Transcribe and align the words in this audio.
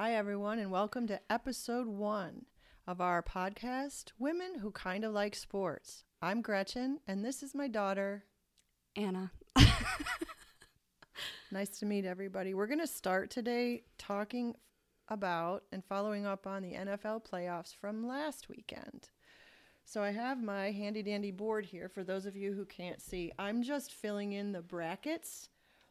Hi, 0.00 0.14
everyone, 0.14 0.60
and 0.60 0.70
welcome 0.70 1.08
to 1.08 1.20
episode 1.28 1.88
one 1.88 2.44
of 2.86 3.00
our 3.00 3.20
podcast, 3.20 4.12
Women 4.16 4.60
Who 4.60 4.70
Kind 4.70 5.02
of 5.02 5.12
Like 5.12 5.34
Sports. 5.34 6.04
I'm 6.22 6.40
Gretchen, 6.40 7.00
and 7.08 7.24
this 7.24 7.42
is 7.42 7.52
my 7.52 7.66
daughter. 7.66 8.24
Anna. 8.94 9.32
Nice 11.50 11.80
to 11.80 11.84
meet 11.84 12.04
everybody. 12.04 12.54
We're 12.54 12.68
going 12.68 12.78
to 12.78 12.86
start 12.86 13.28
today 13.30 13.82
talking 13.98 14.54
about 15.08 15.64
and 15.72 15.84
following 15.84 16.26
up 16.26 16.46
on 16.46 16.62
the 16.62 16.74
NFL 16.74 17.26
playoffs 17.28 17.74
from 17.74 18.06
last 18.06 18.48
weekend. 18.48 19.08
So 19.84 20.00
I 20.00 20.12
have 20.12 20.40
my 20.40 20.70
handy 20.70 21.02
dandy 21.02 21.32
board 21.32 21.66
here 21.66 21.88
for 21.88 22.04
those 22.04 22.24
of 22.24 22.36
you 22.36 22.52
who 22.52 22.66
can't 22.66 23.02
see. 23.02 23.32
I'm 23.36 23.64
just 23.64 23.92
filling 23.92 24.30
in 24.30 24.52
the 24.52 24.62
brackets 24.62 25.48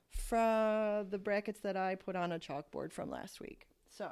from 0.10 1.10
the 1.10 1.20
brackets 1.22 1.60
that 1.60 1.76
I 1.76 1.96
put 1.96 2.16
on 2.16 2.32
a 2.32 2.40
chalkboard 2.40 2.94
from 2.94 3.12
last 3.12 3.42
week. 3.42 3.68
So 3.98 4.12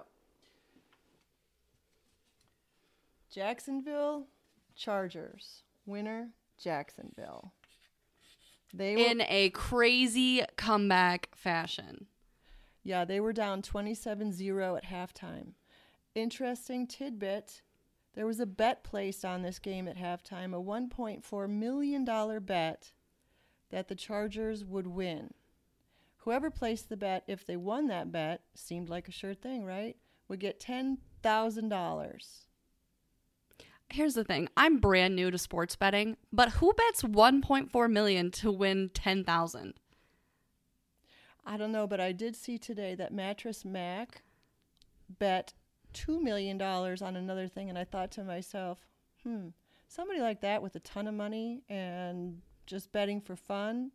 Jacksonville 3.31 4.25
Chargers 4.75 5.63
winner 5.85 6.29
Jacksonville. 6.61 7.51
They 8.73 8.95
will, 8.95 9.05
In 9.05 9.21
a 9.21 9.49
crazy 9.51 10.41
comeback 10.57 11.29
fashion. 11.35 12.07
yeah, 12.83 13.05
they 13.05 13.19
were 13.19 13.31
down 13.33 13.61
27-0 13.61 14.77
at 14.77 14.85
halftime. 14.85 15.53
Interesting 16.15 16.87
tidbit. 16.87 17.61
There 18.15 18.25
was 18.25 18.39
a 18.39 18.45
bet 18.45 18.83
placed 18.83 19.23
on 19.23 19.41
this 19.43 19.59
game 19.59 19.87
at 19.87 19.97
halftime, 19.97 20.53
a 20.55 20.61
1.4 20.61 21.49
million 21.49 22.03
dollar 22.05 22.39
bet 22.39 22.91
that 23.69 23.87
the 23.87 23.95
Chargers 23.95 24.63
would 24.65 24.87
win. 24.87 25.33
Whoever 26.25 26.49
placed 26.49 26.89
the 26.89 26.97
bet, 26.97 27.23
if 27.27 27.45
they 27.45 27.55
won 27.55 27.85
that 27.87 28.11
bet, 28.11 28.41
seemed 28.55 28.89
like 28.89 29.07
a 29.07 29.11
sure 29.11 29.35
thing, 29.35 29.63
right? 29.63 29.95
Would 30.27 30.39
get 30.39 30.59
$10,000. 30.59 32.21
Here's 33.91 34.13
the 34.15 34.23
thing. 34.23 34.49
I'm 34.57 34.79
brand 34.79 35.15
new 35.15 35.29
to 35.29 35.37
sports 35.37 35.75
betting, 35.75 36.17
but 36.33 36.53
who 36.53 36.73
bets 36.73 37.03
1.4 37.03 37.91
million 37.91 38.31
to 38.31 38.51
win 38.51 38.89
10,000? 38.91 39.75
I 41.45 41.57
don't 41.57 41.71
know, 41.71 41.85
but 41.85 42.01
I 42.01 42.11
did 42.11 42.35
see 42.35 42.57
today 42.57 42.95
that 42.95 43.13
Mattress 43.13 43.63
Mac 43.63 44.23
bet 45.19 45.53
$2 45.93 46.19
million 46.19 46.59
on 46.59 47.15
another 47.15 47.47
thing, 47.47 47.69
and 47.69 47.77
I 47.77 47.83
thought 47.83 48.09
to 48.13 48.23
myself, 48.23 48.79
hmm, 49.21 49.49
somebody 49.87 50.21
like 50.21 50.41
that 50.41 50.63
with 50.63 50.75
a 50.75 50.79
ton 50.79 51.05
of 51.05 51.13
money 51.13 51.61
and 51.69 52.41
just 52.65 52.91
betting 52.91 53.21
for 53.21 53.35
fun 53.35 53.91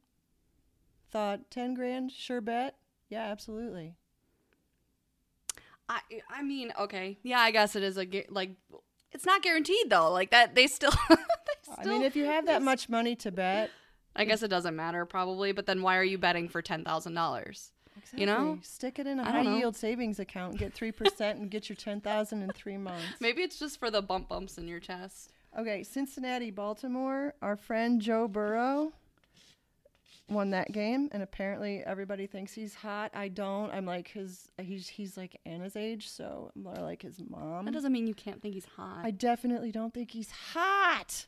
thought 1.11 1.50
10 1.50 1.75
grand, 1.75 2.12
sure 2.12 2.41
bet. 2.41 2.77
Yeah, 3.08 3.25
absolutely. 3.25 3.94
I 5.89 6.00
I 6.30 6.42
mean, 6.42 6.72
okay. 6.78 7.19
Yeah, 7.22 7.41
I 7.41 7.50
guess 7.50 7.75
it 7.75 7.83
is 7.83 7.98
a 7.98 8.06
like 8.28 8.52
it's 9.12 9.27
not 9.27 9.42
guaranteed 9.42 9.91
though. 9.91 10.12
Like 10.12 10.30
that 10.30 10.55
they 10.55 10.69
still, 10.69 10.92
they 11.11 11.17
I 11.77 11.84
mean, 11.84 12.02
if 12.02 12.14
you 12.14 12.25
have 12.25 12.47
that 12.47 12.62
much 12.62 12.89
money 12.89 13.17
to 13.17 13.33
bet, 13.33 13.70
I 14.14 14.25
guess 14.25 14.42
it 14.42 14.48
doesn't 14.48 14.77
matter 14.77 15.05
probably, 15.05 15.52
but 15.52 15.67
then 15.67 15.83
why 15.83 15.97
are 15.97 16.05
you 16.05 16.19
betting 16.19 16.48
for 16.48 16.62
$10,000? 16.62 17.70
You 18.14 18.27
know? 18.27 18.58
stick 18.62 18.98
it 18.98 19.06
in 19.06 19.20
a 19.20 19.24
high 19.24 19.42
know. 19.42 19.56
yield 19.56 19.77
savings 19.77 20.19
account, 20.19 20.58
get 20.58 20.74
3% 20.74 21.20
and 21.33 21.50
get 21.50 21.69
your 21.69 21.77
10,000 21.77 22.42
in 22.42 22.50
3 22.50 22.77
months. 22.78 23.05
Maybe 23.20 23.42
it's 23.42 23.58
just 23.58 23.78
for 23.78 23.91
the 23.91 24.00
bump 24.00 24.28
bumps 24.28 24.58
in 24.58 24.67
your 24.69 24.80
chest. 24.80 25.33
Okay, 25.58 25.83
Cincinnati, 25.83 26.50
Baltimore. 26.50 27.34
Our 27.42 27.56
friend 27.56 28.00
Joe 28.00 28.27
Burrow 28.27 28.92
won 30.31 30.50
that 30.50 30.73
game, 30.73 31.09
and 31.12 31.23
apparently 31.23 31.83
everybody 31.84 32.27
thinks 32.27 32.53
he's 32.53 32.75
hot. 32.75 33.11
I 33.14 33.28
don't. 33.28 33.70
I'm 33.73 33.84
like 33.84 34.09
his. 34.09 34.48
He's 34.61 34.89
he's 34.89 35.17
like 35.17 35.39
Anna's 35.45 35.77
age, 35.77 36.09
so 36.09 36.50
I'm 36.55 36.62
more 36.62 36.75
like 36.75 37.03
his 37.03 37.20
mom. 37.28 37.64
That 37.64 37.75
doesn't 37.75 37.92
mean 37.92 38.06
you 38.06 38.14
can't 38.14 38.41
think 38.41 38.55
he's 38.55 38.67
hot. 38.77 39.01
I 39.03 39.11
definitely 39.11 39.73
don't 39.73 39.92
think 39.92 40.11
he's 40.11 40.31
hot. 40.31 41.27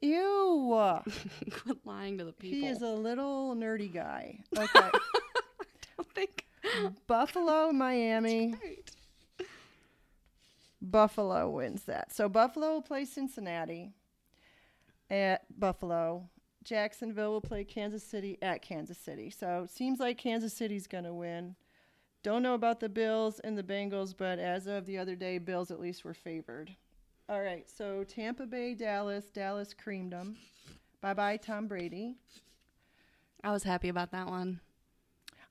Ew. 0.00 1.00
Quit 1.50 1.78
lying 1.84 2.18
to 2.18 2.24
the 2.24 2.32
people. 2.32 2.58
he 2.58 2.66
is 2.66 2.82
a 2.82 2.88
little 2.88 3.54
nerdy 3.54 3.92
guy. 3.92 4.40
Okay. 4.56 4.68
I 4.74 4.90
don't 5.96 6.12
think. 6.12 6.46
Buffalo, 7.06 7.70
Miami. 7.72 8.54
Buffalo 10.80 11.48
wins 11.50 11.84
that. 11.84 12.12
So 12.12 12.28
Buffalo 12.28 12.72
will 12.72 12.82
play 12.82 13.04
Cincinnati 13.04 13.92
at 15.08 15.42
Buffalo. 15.58 16.28
Jacksonville 16.64 17.32
will 17.32 17.40
play 17.40 17.64
Kansas 17.64 18.02
City 18.02 18.38
at 18.42 18.62
Kansas 18.62 18.98
City. 18.98 19.30
So 19.30 19.62
it 19.64 19.70
seems 19.70 20.00
like 20.00 20.18
Kansas 20.18 20.52
City's 20.52 20.86
going 20.86 21.04
to 21.04 21.14
win. 21.14 21.56
Don't 22.22 22.42
know 22.42 22.54
about 22.54 22.80
the 22.80 22.88
Bills 22.88 23.40
and 23.40 23.58
the 23.58 23.62
Bengals, 23.62 24.14
but 24.16 24.38
as 24.38 24.66
of 24.66 24.86
the 24.86 24.98
other 24.98 25.16
day, 25.16 25.38
Bills 25.38 25.70
at 25.70 25.80
least 25.80 26.04
were 26.04 26.14
favored. 26.14 26.76
All 27.28 27.40
right, 27.40 27.68
so 27.68 28.04
Tampa 28.04 28.46
Bay, 28.46 28.74
Dallas. 28.74 29.26
Dallas 29.26 29.74
creamed 29.74 30.12
them. 30.12 30.36
Bye 31.00 31.14
bye, 31.14 31.36
Tom 31.36 31.66
Brady. 31.66 32.14
I 33.42 33.50
was 33.50 33.64
happy 33.64 33.88
about 33.88 34.12
that 34.12 34.28
one. 34.28 34.60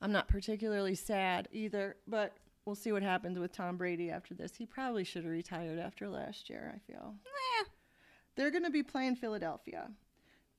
I'm 0.01 0.11
not 0.11 0.29
particularly 0.29 0.95
sad 0.95 1.49
either, 1.51 1.97
but 2.07 2.33
we'll 2.65 2.75
see 2.75 2.91
what 2.91 3.03
happens 3.03 3.37
with 3.37 3.51
Tom 3.51 3.77
Brady 3.77 4.09
after 4.09 4.33
this. 4.33 4.55
He 4.55 4.65
probably 4.65 5.03
should 5.03 5.23
have 5.23 5.31
retired 5.31 5.77
after 5.77 6.07
last 6.07 6.49
year, 6.49 6.73
I 6.73 6.79
feel. 6.91 7.15
Eh. 7.25 7.65
They're 8.35 8.51
going 8.51 8.63
to 8.63 8.69
be 8.69 8.83
playing 8.83 9.17
Philadelphia. 9.17 9.89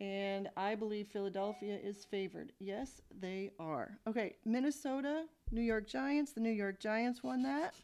And 0.00 0.48
I 0.56 0.74
believe 0.74 1.08
Philadelphia 1.08 1.78
is 1.80 2.04
favored. 2.04 2.52
Yes, 2.58 3.02
they 3.20 3.52
are. 3.60 3.98
Okay, 4.08 4.34
Minnesota, 4.44 5.26
New 5.52 5.60
York 5.60 5.86
Giants. 5.86 6.32
The 6.32 6.40
New 6.40 6.50
York 6.50 6.80
Giants 6.80 7.22
won 7.22 7.42
that. 7.42 7.74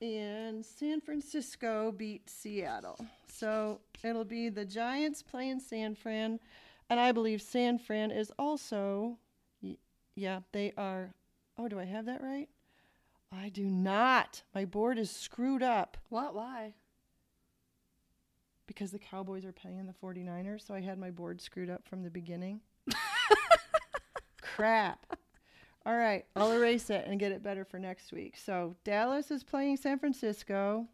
And 0.00 0.64
San 0.64 1.00
Francisco 1.00 1.92
beat 1.92 2.28
Seattle. 2.28 2.98
So 3.26 3.80
it'll 4.02 4.24
be 4.24 4.48
the 4.48 4.64
Giants 4.64 5.22
playing 5.22 5.60
San 5.60 5.94
Fran. 5.94 6.40
And 6.90 7.00
I 7.00 7.12
believe 7.12 7.42
San 7.42 7.78
Fran 7.78 8.10
is 8.10 8.32
also, 8.38 9.18
yeah, 10.14 10.40
they 10.52 10.72
are. 10.76 11.14
Oh, 11.58 11.68
do 11.68 11.78
I 11.78 11.84
have 11.84 12.06
that 12.06 12.22
right? 12.22 12.48
I 13.32 13.48
do 13.48 13.64
not. 13.64 14.42
My 14.54 14.64
board 14.64 14.98
is 14.98 15.10
screwed 15.10 15.62
up 15.62 15.96
What? 16.08 16.34
Why? 16.34 16.74
Because 18.66 18.90
the 18.90 18.98
Cowboys 18.98 19.44
are 19.44 19.52
playing 19.52 19.86
the 19.86 19.94
49ers. 20.06 20.66
So 20.66 20.74
I 20.74 20.80
had 20.80 20.98
my 20.98 21.10
board 21.10 21.40
screwed 21.40 21.70
up 21.70 21.86
from 21.86 22.02
the 22.02 22.10
beginning. 22.10 22.60
Crap. 24.40 25.16
All 25.86 25.96
right, 25.96 26.24
I'll 26.34 26.52
erase 26.52 26.88
it 26.88 27.04
and 27.06 27.20
get 27.20 27.30
it 27.30 27.42
better 27.42 27.62
for 27.64 27.78
next 27.78 28.10
week. 28.10 28.38
So 28.42 28.74
Dallas 28.84 29.30
is 29.30 29.44
playing 29.44 29.76
San 29.76 29.98
Francisco, 29.98 30.86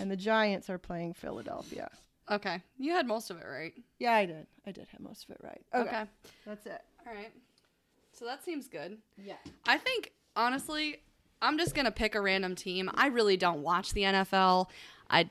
and 0.00 0.10
the 0.10 0.16
Giants 0.16 0.68
are 0.68 0.78
playing 0.78 1.14
Philadelphia. 1.14 1.88
Okay. 2.28 2.60
You 2.76 2.90
had 2.92 3.06
most 3.06 3.30
of 3.30 3.36
it 3.36 3.44
right. 3.48 3.72
Yeah, 4.00 4.14
I 4.14 4.26
did. 4.26 4.48
I 4.66 4.72
did 4.72 4.88
have 4.90 5.00
most 5.00 5.24
of 5.24 5.30
it 5.30 5.40
right. 5.44 5.62
Okay, 5.72 5.88
Okay. 5.88 6.04
that's 6.44 6.66
it. 6.66 6.82
All 7.06 7.14
right. 7.14 7.30
So 8.12 8.24
that 8.24 8.44
seems 8.44 8.66
good. 8.66 8.98
Yeah. 9.16 9.34
I 9.68 9.78
think, 9.78 10.10
honestly, 10.34 10.96
I'm 11.40 11.56
just 11.56 11.76
going 11.76 11.84
to 11.84 11.92
pick 11.92 12.16
a 12.16 12.20
random 12.20 12.56
team. 12.56 12.90
I 12.94 13.06
really 13.08 13.36
don't 13.36 13.62
watch 13.62 13.92
the 13.92 14.02
NFL. 14.02 14.66
I. 15.08 15.30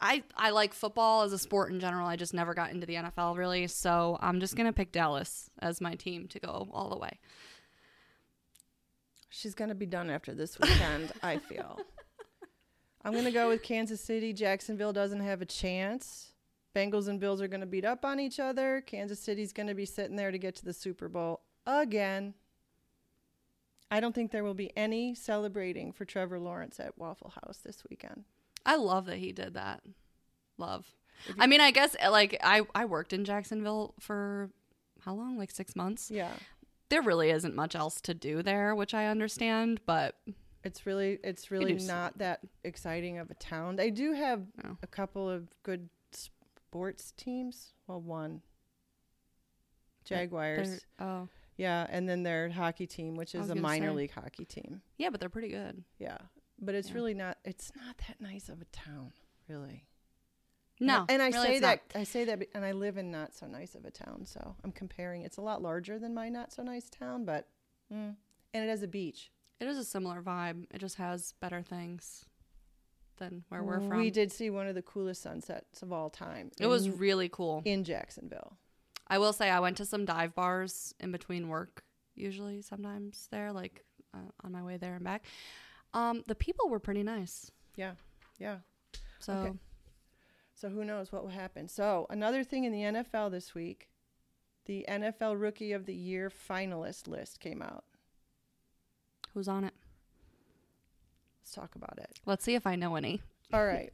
I, 0.00 0.22
I 0.36 0.50
like 0.50 0.74
football 0.74 1.22
as 1.22 1.32
a 1.32 1.38
sport 1.38 1.70
in 1.70 1.80
general. 1.80 2.06
I 2.06 2.16
just 2.16 2.34
never 2.34 2.52
got 2.52 2.72
into 2.72 2.86
the 2.86 2.94
NFL 2.94 3.36
really. 3.36 3.66
So 3.68 4.18
I'm 4.20 4.40
just 4.40 4.56
going 4.56 4.66
to 4.66 4.72
pick 4.72 4.92
Dallas 4.92 5.50
as 5.60 5.80
my 5.80 5.94
team 5.94 6.28
to 6.28 6.40
go 6.40 6.68
all 6.72 6.90
the 6.90 6.98
way. 6.98 7.18
She's 9.36 9.54
gonna 9.54 9.74
be 9.74 9.86
done 9.86 10.10
after 10.10 10.32
this 10.32 10.60
weekend. 10.60 11.10
I 11.20 11.38
feel. 11.48 11.80
I'm 13.04 13.12
gonna 13.12 13.32
go 13.32 13.48
with 13.48 13.64
Kansas 13.64 14.00
City. 14.00 14.32
Jacksonville 14.32 14.92
doesn't 14.92 15.20
have 15.20 15.42
a 15.42 15.44
chance. 15.44 16.30
Bengals 16.74 17.08
and 17.08 17.18
Bills 17.18 17.42
are 17.42 17.48
gonna 17.48 17.66
beat 17.66 17.84
up 17.84 18.04
on 18.04 18.20
each 18.20 18.38
other. 18.38 18.80
Kansas 18.86 19.18
City's 19.18 19.52
gonna 19.52 19.74
be 19.74 19.86
sitting 19.86 20.14
there 20.14 20.30
to 20.30 20.38
get 20.38 20.54
to 20.56 20.64
the 20.64 20.72
Super 20.72 21.08
Bowl 21.08 21.40
again. 21.66 22.34
I 23.90 23.98
don't 23.98 24.14
think 24.14 24.30
there 24.30 24.44
will 24.44 24.54
be 24.54 24.70
any 24.76 25.16
celebrating 25.16 25.92
for 25.92 26.04
Trevor 26.04 26.38
Lawrence 26.38 26.78
at 26.78 26.96
Waffle 26.96 27.32
House 27.42 27.58
this 27.58 27.82
weekend. 27.90 28.24
I 28.66 28.76
love 28.76 29.06
that 29.06 29.18
he 29.18 29.32
did 29.32 29.54
that. 29.54 29.82
Love. 30.58 30.86
I 31.38 31.46
mean, 31.46 31.60
I 31.60 31.70
guess 31.70 31.94
eh, 31.98 32.08
like 32.08 32.36
I 32.42 32.62
I 32.74 32.84
worked 32.86 33.12
in 33.12 33.24
Jacksonville 33.24 33.94
for 34.00 34.50
how 35.00 35.14
long? 35.14 35.36
Like 35.38 35.50
6 35.50 35.76
months. 35.76 36.10
Yeah, 36.10 36.32
There 36.88 37.02
really 37.02 37.30
isn't 37.30 37.54
much 37.54 37.74
else 37.74 38.00
to 38.02 38.14
do 38.14 38.42
there, 38.42 38.74
which 38.74 38.94
I 38.94 39.06
understand, 39.06 39.80
but 39.86 40.16
it's 40.64 40.86
really 40.86 41.18
it's 41.22 41.50
really 41.50 41.74
not 41.74 42.18
that 42.18 42.40
exciting 42.62 43.18
of 43.18 43.30
a 43.30 43.34
town. 43.34 43.76
They 43.76 43.90
do 43.90 44.12
have 44.12 44.42
No. 44.62 44.78
a 44.82 44.86
couple 44.86 45.28
of 45.28 45.48
good 45.62 45.88
sports 46.12 47.12
teams. 47.16 47.74
Well, 47.86 48.00
one. 48.00 48.40
Jaguars. 50.04 50.68
they're- 50.98 51.06
oh. 51.06 51.28
Yeah, 51.56 51.86
and 51.88 52.08
then 52.08 52.24
their 52.24 52.50
hockey 52.50 52.86
team, 52.86 53.14
which 53.14 53.34
is 53.34 53.48
a 53.48 53.54
minor 53.54 53.90
say. 53.90 53.94
league 53.94 54.10
hockey 54.10 54.44
team. 54.44 54.82
Yeah, 54.98 55.10
but 55.10 55.20
they're 55.20 55.28
pretty 55.28 55.48
good. 55.50 55.84
Yeah, 55.98 56.18
but 56.64 56.74
it's 56.74 56.88
Yeah. 56.88 56.94
really 56.94 57.14
not. 57.14 57.38
It's 57.44 57.72
not 57.76 57.98
that 58.08 58.20
nice 58.20 58.48
of 58.48 58.60
a 58.60 58.64
town, 58.66 59.12
really. 59.48 59.86
No. 60.80 61.06
and 61.08 61.22
I 61.22 61.28
really, 61.28 61.46
say 61.46 61.58
that 61.60 61.82
not. 61.94 62.00
I 62.00 62.04
say 62.04 62.24
that, 62.24 62.40
and 62.54 62.64
I 62.64 62.72
live 62.72 62.96
in 62.96 63.10
not 63.10 63.32
so 63.32 63.46
nice 63.46 63.74
of 63.74 63.84
a 63.84 63.90
town, 63.90 64.26
so 64.26 64.56
I'm 64.64 64.72
comparing. 64.72 65.22
It's 65.22 65.36
a 65.36 65.40
lot 65.42 65.62
larger 65.62 65.98
than 65.98 66.14
my 66.14 66.28
not 66.28 66.52
so 66.52 66.62
nice 66.62 66.90
town, 66.90 67.24
but 67.24 67.48
mm, 67.92 68.16
and 68.52 68.64
it 68.64 68.68
has 68.68 68.82
a 68.82 68.88
beach. 68.88 69.30
It 69.60 69.68
is 69.68 69.78
a 69.78 69.84
similar 69.84 70.20
vibe. 70.20 70.66
It 70.72 70.78
just 70.78 70.96
has 70.96 71.32
better 71.40 71.62
things 71.62 72.24
than 73.18 73.44
where 73.48 73.62
we're 73.62 73.80
from. 73.80 73.98
We 73.98 74.10
did 74.10 74.32
see 74.32 74.50
one 74.50 74.66
of 74.66 74.74
the 74.74 74.82
coolest 74.82 75.22
sunsets 75.22 75.80
of 75.82 75.92
all 75.92 76.10
time. 76.10 76.50
It 76.58 76.66
was 76.66 76.90
really 76.90 77.28
cool. 77.28 77.62
in 77.64 77.84
Jacksonville. 77.84 78.56
I 79.06 79.18
will 79.18 79.32
say 79.32 79.50
I 79.50 79.60
went 79.60 79.76
to 79.76 79.84
some 79.84 80.04
dive 80.04 80.34
bars 80.34 80.92
in 80.98 81.12
between 81.12 81.48
work, 81.48 81.84
usually 82.16 82.62
sometimes 82.62 83.28
there, 83.30 83.52
like 83.52 83.84
uh, 84.12 84.18
on 84.42 84.50
my 84.50 84.62
way 84.62 84.76
there 84.76 84.96
and 84.96 85.04
back. 85.04 85.24
Um, 85.94 86.22
the 86.26 86.34
people 86.34 86.68
were 86.68 86.80
pretty 86.80 87.02
nice. 87.02 87.50
Yeah, 87.76 87.92
yeah. 88.38 88.58
So 89.20 89.32
Okay. 89.32 89.52
So 90.54 90.68
who 90.68 90.84
knows 90.84 91.10
what 91.10 91.22
will 91.22 91.30
happen? 91.30 91.68
So 91.68 92.06
another 92.10 92.44
thing 92.44 92.64
in 92.64 92.72
the 92.72 92.82
NFL 92.82 93.30
this 93.30 93.54
week, 93.54 93.88
the 94.66 94.84
NFL 94.88 95.40
Rookie 95.40 95.72
of 95.72 95.86
the 95.86 95.94
Year 95.94 96.30
finalist 96.30 97.08
list 97.08 97.40
came 97.40 97.60
out. 97.62 97.84
who's 99.32 99.48
on 99.48 99.64
it? 99.64 99.74
Let's 101.42 101.52
talk 101.54 101.74
about 101.74 101.98
it. 101.98 102.18
Let's 102.24 102.44
see 102.44 102.54
if 102.54 102.66
I 102.66 102.76
know 102.76 102.94
any. 102.94 103.20
All 103.52 103.64
right. 103.66 103.92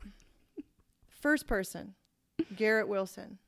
First 1.08 1.46
person, 1.46 1.94
Garrett 2.56 2.88
Wilson. 2.88 3.38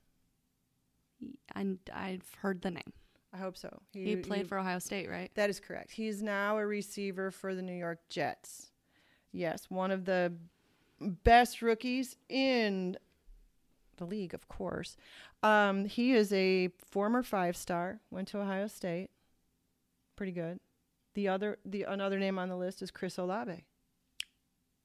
I, 1.55 1.77
I've 1.93 2.35
heard 2.41 2.63
the 2.63 2.71
name. 2.71 2.93
I 3.33 3.39
hope 3.39 3.57
so. 3.57 3.81
He, 3.93 4.17
played 4.17 4.47
for 4.47 4.59
Ohio 4.59 4.79
State, 4.79 5.09
right? 5.09 5.31
That 5.35 5.49
is 5.49 5.59
correct. 5.59 5.91
He's 5.91 6.23
now 6.23 6.59
a 6.59 6.67
receiver 6.67 7.31
for 7.31 7.55
the 7.55 7.63
New 7.63 7.73
York 7.73 8.01
Jets. 8.11 8.71
Yes, 9.33 9.67
one 9.71 9.91
of 9.91 10.05
the 10.05 10.35
best 11.01 11.63
rookies 11.63 12.17
in 12.29 12.99
the 13.97 14.05
league, 14.05 14.35
of 14.35 14.49
course. 14.49 14.97
Um, 15.43 15.87
he 15.87 16.13
is 16.13 16.33
a 16.33 16.69
former 16.91 17.23
five 17.23 17.57
star, 17.57 18.01
went 18.11 18.29
to 18.29 18.41
Ohio 18.41 18.67
State. 18.67 19.11
Pretty 20.17 20.33
good. 20.33 20.61
The 21.15 21.29
other 21.29 21.59
the 21.65 21.85
another 21.85 22.19
name 22.19 22.39
on 22.39 22.49
the 22.49 22.57
list 22.57 22.83
is 22.83 22.91
Chris 22.91 23.19
Olave. 23.19 23.65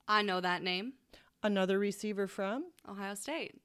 I 0.07 0.21
know 0.21 0.39
that 0.39 0.63
name. 0.63 0.93
Another 1.43 1.77
receiver 1.77 2.27
from 2.27 2.65
Ohio 2.87 3.13
State. 3.13 3.55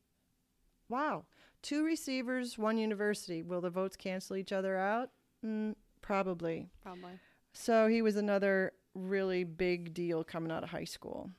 Wow. 0.89 1.25
Two 1.63 1.85
receivers, 1.85 2.59
one 2.59 2.77
university. 2.77 3.43
Will 3.43 3.61
the 3.61 3.71
votes 3.71 3.97
cancel 3.97 4.37
each 4.37 4.53
other 4.53 4.77
out? 4.77 5.11
Mm, 5.45 5.77
probably. 6.01 6.69
Probably. 6.83 7.13
So 7.53 7.87
he 7.87 8.03
was 8.03 8.17
another 8.17 8.73
really 8.95 9.45
big 9.45 9.95
deal 9.95 10.25
coming 10.25 10.51
out 10.51 10.65
of 10.65 10.71
high 10.71 10.85
school. 10.85 11.31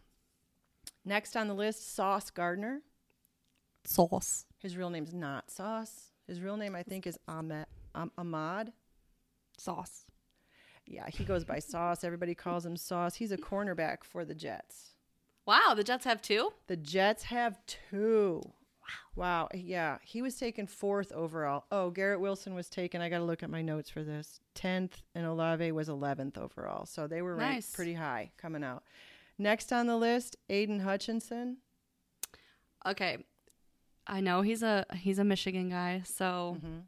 Next 1.05 1.35
on 1.35 1.47
the 1.47 1.53
list, 1.53 1.93
Sauce 1.93 2.29
Gardner. 2.29 2.81
Sauce. 3.83 4.45
His 4.59 4.77
real 4.77 4.89
name's 4.89 5.13
not 5.13 5.51
Sauce. 5.51 6.11
His 6.25 6.39
real 6.39 6.55
name, 6.55 6.75
I 6.75 6.83
think, 6.83 7.05
is 7.05 7.19
Ahmed. 7.27 7.65
Um, 7.93 8.11
Ahmad. 8.17 8.71
Sauce. 9.57 10.05
Yeah, 10.85 11.07
he 11.09 11.25
goes 11.25 11.43
by 11.43 11.59
Sauce. 11.59 12.03
Everybody 12.05 12.33
calls 12.33 12.65
him 12.65 12.77
Sauce. 12.77 13.15
He's 13.15 13.31
a 13.33 13.37
cornerback 13.37 14.03
for 14.03 14.23
the 14.23 14.33
Jets. 14.33 14.91
Wow, 15.45 15.73
the 15.75 15.83
Jets 15.83 16.05
have 16.05 16.21
two? 16.21 16.53
The 16.67 16.77
Jets 16.77 17.23
have 17.23 17.59
two. 17.65 18.41
Wow. 19.15 19.23
Wow. 19.23 19.49
Yeah. 19.53 19.97
He 20.03 20.21
was 20.21 20.35
taken 20.35 20.67
fourth 20.67 21.11
overall. 21.11 21.65
Oh, 21.71 21.89
Garrett 21.89 22.19
Wilson 22.19 22.53
was 22.53 22.69
taken. 22.69 23.01
I 23.01 23.09
got 23.09 23.19
to 23.19 23.23
look 23.23 23.41
at 23.43 23.49
my 23.49 23.61
notes 23.61 23.89
for 23.89 24.03
this. 24.03 24.39
10th, 24.55 24.91
and 25.15 25.25
Olave 25.25 25.71
was 25.71 25.87
11th 25.89 26.37
overall. 26.37 26.85
So 26.85 27.07
they 27.07 27.21
were 27.21 27.35
ranked 27.35 27.53
Nice. 27.55 27.71
pretty 27.71 27.93
high 27.93 28.31
coming 28.37 28.63
out. 28.63 28.83
Next 29.37 29.71
on 29.73 29.87
the 29.87 29.97
list, 29.97 30.35
Aidan 30.49 30.81
Hutchinson. 30.81 31.57
Okay. 32.85 33.17
I 34.05 34.19
know 34.19 34.41
he's 34.41 34.63
a 34.63 34.85
he's 34.95 35.17
a 35.17 35.23
Michigan 35.23 35.69
guy, 35.69 36.01
so 36.05 36.57
Mm-hmm. 36.57 36.79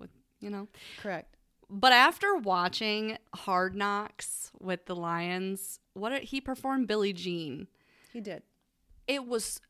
with 0.00 0.10
you 0.40 0.50
know. 0.50 0.68
Correct. 1.00 1.36
But 1.70 1.92
after 1.92 2.34
watching 2.36 3.16
Hard 3.34 3.74
Knocks 3.74 4.50
with 4.60 4.86
the 4.86 4.94
Lions, 4.96 5.78
what 5.94 6.10
did 6.10 6.24
he 6.24 6.40
performed 6.40 6.88
Billie 6.88 7.12
Jean? 7.12 7.68
He 8.12 8.20
did. 8.20 8.42
It 9.06 9.26
was 9.26 9.60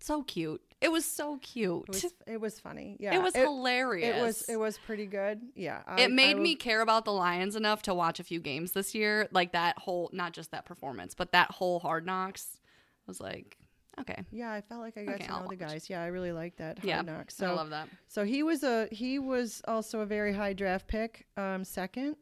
so 0.00 0.22
cute. 0.22 0.62
It 0.84 0.92
was 0.92 1.04
so 1.04 1.38
cute. 1.38 1.84
It 1.88 2.02
was, 2.02 2.14
it 2.26 2.40
was 2.40 2.60
funny. 2.60 2.96
Yeah. 3.00 3.14
It 3.14 3.22
was 3.22 3.34
it, 3.34 3.40
hilarious. 3.40 4.16
it 4.16 4.22
was 4.22 4.42
it 4.50 4.56
was 4.56 4.76
pretty 4.78 5.06
good. 5.06 5.40
Yeah. 5.54 5.82
I- 5.86 6.02
it 6.02 6.10
made 6.12 6.36
I 6.36 6.40
me 6.40 6.54
care 6.56 6.82
about 6.82 7.04
the 7.06 7.12
Lions 7.12 7.56
enough 7.56 7.82
to 7.82 7.94
watch 7.94 8.20
a 8.20 8.24
few 8.24 8.38
games 8.40 8.72
this 8.72 8.94
year. 8.94 9.26
Like 9.32 9.52
that 9.52 9.78
whole, 9.78 10.10
not 10.12 10.32
just 10.34 10.50
that 10.50 10.64
performance, 10.66 11.14
but 11.14 11.32
that 11.32 11.50
whole 11.52 11.78
Hard 11.80 12.04
Knocks 12.04 12.60
was 13.06 13.18
like, 13.20 13.56
okay, 14.00 14.24
Yeah, 14.30 14.52
I 14.52 14.60
felt 14.60 14.80
like 14.82 14.96
I 14.98 15.04
got 15.04 15.14
Okay, 15.14 15.24
to 15.26 15.32
I'll 15.32 15.40
know 15.42 15.48
the 15.48 15.56
watch. 15.56 15.70
guys. 15.70 15.88
Yeah, 15.90 16.02
I 16.02 16.06
really 16.08 16.32
liked 16.32 16.58
that. 16.58 16.78
Hard 16.80 16.88
yeah, 16.88 17.00
Knocks. 17.02 17.40
I 17.40 17.46
So 17.46 17.54
love 17.54 17.70
that. 17.70 17.88
So 18.08 18.24
he 18.24 18.42
was 18.42 18.62
a 18.62 18.86
he 18.92 19.18
was 19.18 19.62
also 19.66 20.00
a 20.00 20.06
very 20.06 20.32
high 20.34 20.52
draft 20.52 20.86
pick, 20.86 21.26
um, 21.38 21.64
second, 21.64 22.16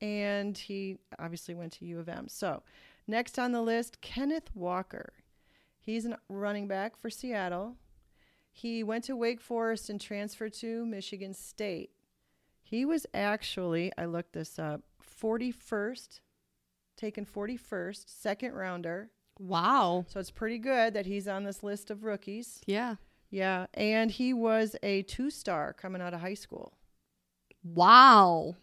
and 0.00 0.56
he 0.56 0.98
obviously 1.18 1.54
went 1.54 1.72
to 1.74 1.84
U 1.84 1.98
of 1.98 2.08
M. 2.08 2.28
So 2.28 2.62
next 3.06 3.38
on 3.38 3.52
the 3.52 3.62
list, 3.62 4.00
Kenneth 4.00 4.50
Walker. 4.54 5.12
He's 5.80 6.06
a 6.06 6.18
running 6.28 6.68
back 6.68 6.96
for 6.96 7.10
Seattle. 7.10 7.76
He 8.52 8.82
went 8.82 9.04
to 9.04 9.16
Wake 9.16 9.40
Forest 9.40 9.88
and 9.90 10.00
transferred 10.00 10.52
to 10.54 10.84
Michigan 10.84 11.34
State. 11.34 11.90
He 12.62 12.84
was 12.84 13.06
actually, 13.14 13.90
I 13.98 14.04
looked 14.04 14.32
this 14.32 14.58
up, 14.58 14.82
41st, 15.20 16.20
taken 16.96 17.24
41st, 17.24 18.04
second 18.06 18.52
rounder. 18.54 19.10
Wow. 19.38 20.04
So 20.08 20.20
it's 20.20 20.30
pretty 20.30 20.58
good 20.58 20.94
that 20.94 21.06
he's 21.06 21.26
on 21.26 21.44
this 21.44 21.62
list 21.62 21.90
of 21.90 22.04
rookies. 22.04 22.60
Yeah. 22.66 22.96
Yeah, 23.30 23.66
and 23.74 24.10
he 24.10 24.34
was 24.34 24.74
a 24.82 25.02
two 25.02 25.30
star 25.30 25.72
coming 25.72 26.02
out 26.02 26.12
of 26.12 26.20
high 26.20 26.34
school. 26.34 26.74
Wow. 27.62 28.56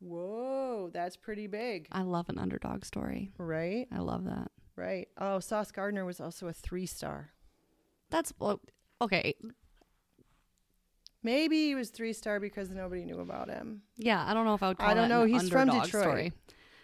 Whoa, 0.00 0.90
that's 0.92 1.16
pretty 1.16 1.48
big, 1.48 1.88
I 1.90 2.02
love 2.02 2.28
an 2.28 2.38
underdog 2.38 2.84
story. 2.84 3.32
right? 3.38 3.88
I 3.92 3.98
love 3.98 4.24
that. 4.26 4.52
Right. 4.78 5.08
Oh, 5.18 5.40
Sauce 5.40 5.72
Gardner 5.72 6.04
was 6.04 6.20
also 6.20 6.46
a 6.46 6.52
three 6.52 6.86
star. 6.86 7.30
That's 8.10 8.32
well, 8.38 8.60
okay. 9.00 9.34
Maybe 11.20 11.66
he 11.66 11.74
was 11.74 11.90
three 11.90 12.12
star 12.12 12.38
because 12.38 12.70
nobody 12.70 13.04
knew 13.04 13.18
about 13.18 13.50
him. 13.50 13.82
Yeah, 13.96 14.24
I 14.24 14.34
don't 14.34 14.44
know 14.44 14.54
if 14.54 14.62
I 14.62 14.68
would 14.68 14.78
call 14.78 14.88
I 14.88 14.94
don't 14.94 15.08
know. 15.08 15.24
He's 15.24 15.48
from 15.48 15.68
Detroit. 15.68 15.88
story. 15.88 16.32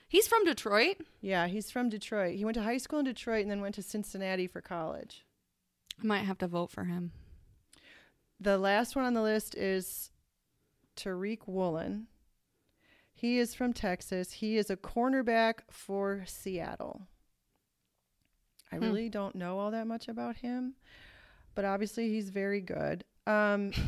He's 0.08 0.26
from 0.26 0.44
Detroit. 0.44 0.96
Yeah, 1.20 1.46
he's 1.46 1.70
from 1.70 1.88
Detroit. 1.88 2.34
He 2.34 2.44
went 2.44 2.56
to 2.56 2.64
high 2.64 2.78
school 2.78 2.98
in 2.98 3.04
Detroit 3.04 3.42
and 3.42 3.50
then 3.50 3.60
went 3.60 3.76
to 3.76 3.82
Cincinnati 3.82 4.48
for 4.48 4.60
college. 4.60 5.24
I 6.02 6.04
might 6.04 6.24
have 6.24 6.38
to 6.38 6.48
vote 6.48 6.72
for 6.72 6.84
him. 6.84 7.12
The 8.40 8.58
last 8.58 8.96
one 8.96 9.04
on 9.04 9.14
the 9.14 9.22
list 9.22 9.54
is 9.54 10.10
Tariq 10.96 11.46
Woolen. 11.46 12.08
He 13.14 13.38
is 13.38 13.54
from 13.54 13.72
Texas. 13.72 14.32
He 14.32 14.56
is 14.56 14.68
a 14.68 14.76
cornerback 14.76 15.60
for 15.70 16.24
Seattle. 16.26 17.06
I 18.74 18.78
Hmm. 18.78 18.84
really 18.84 19.08
don't 19.08 19.34
know 19.34 19.58
all 19.58 19.70
that 19.70 19.86
much 19.86 20.08
about 20.08 20.36
him, 20.36 20.74
but 21.54 21.64
obviously 21.64 22.08
he's 22.10 22.30
very 22.30 22.60
good. 22.60 23.04
Um, 23.26 23.72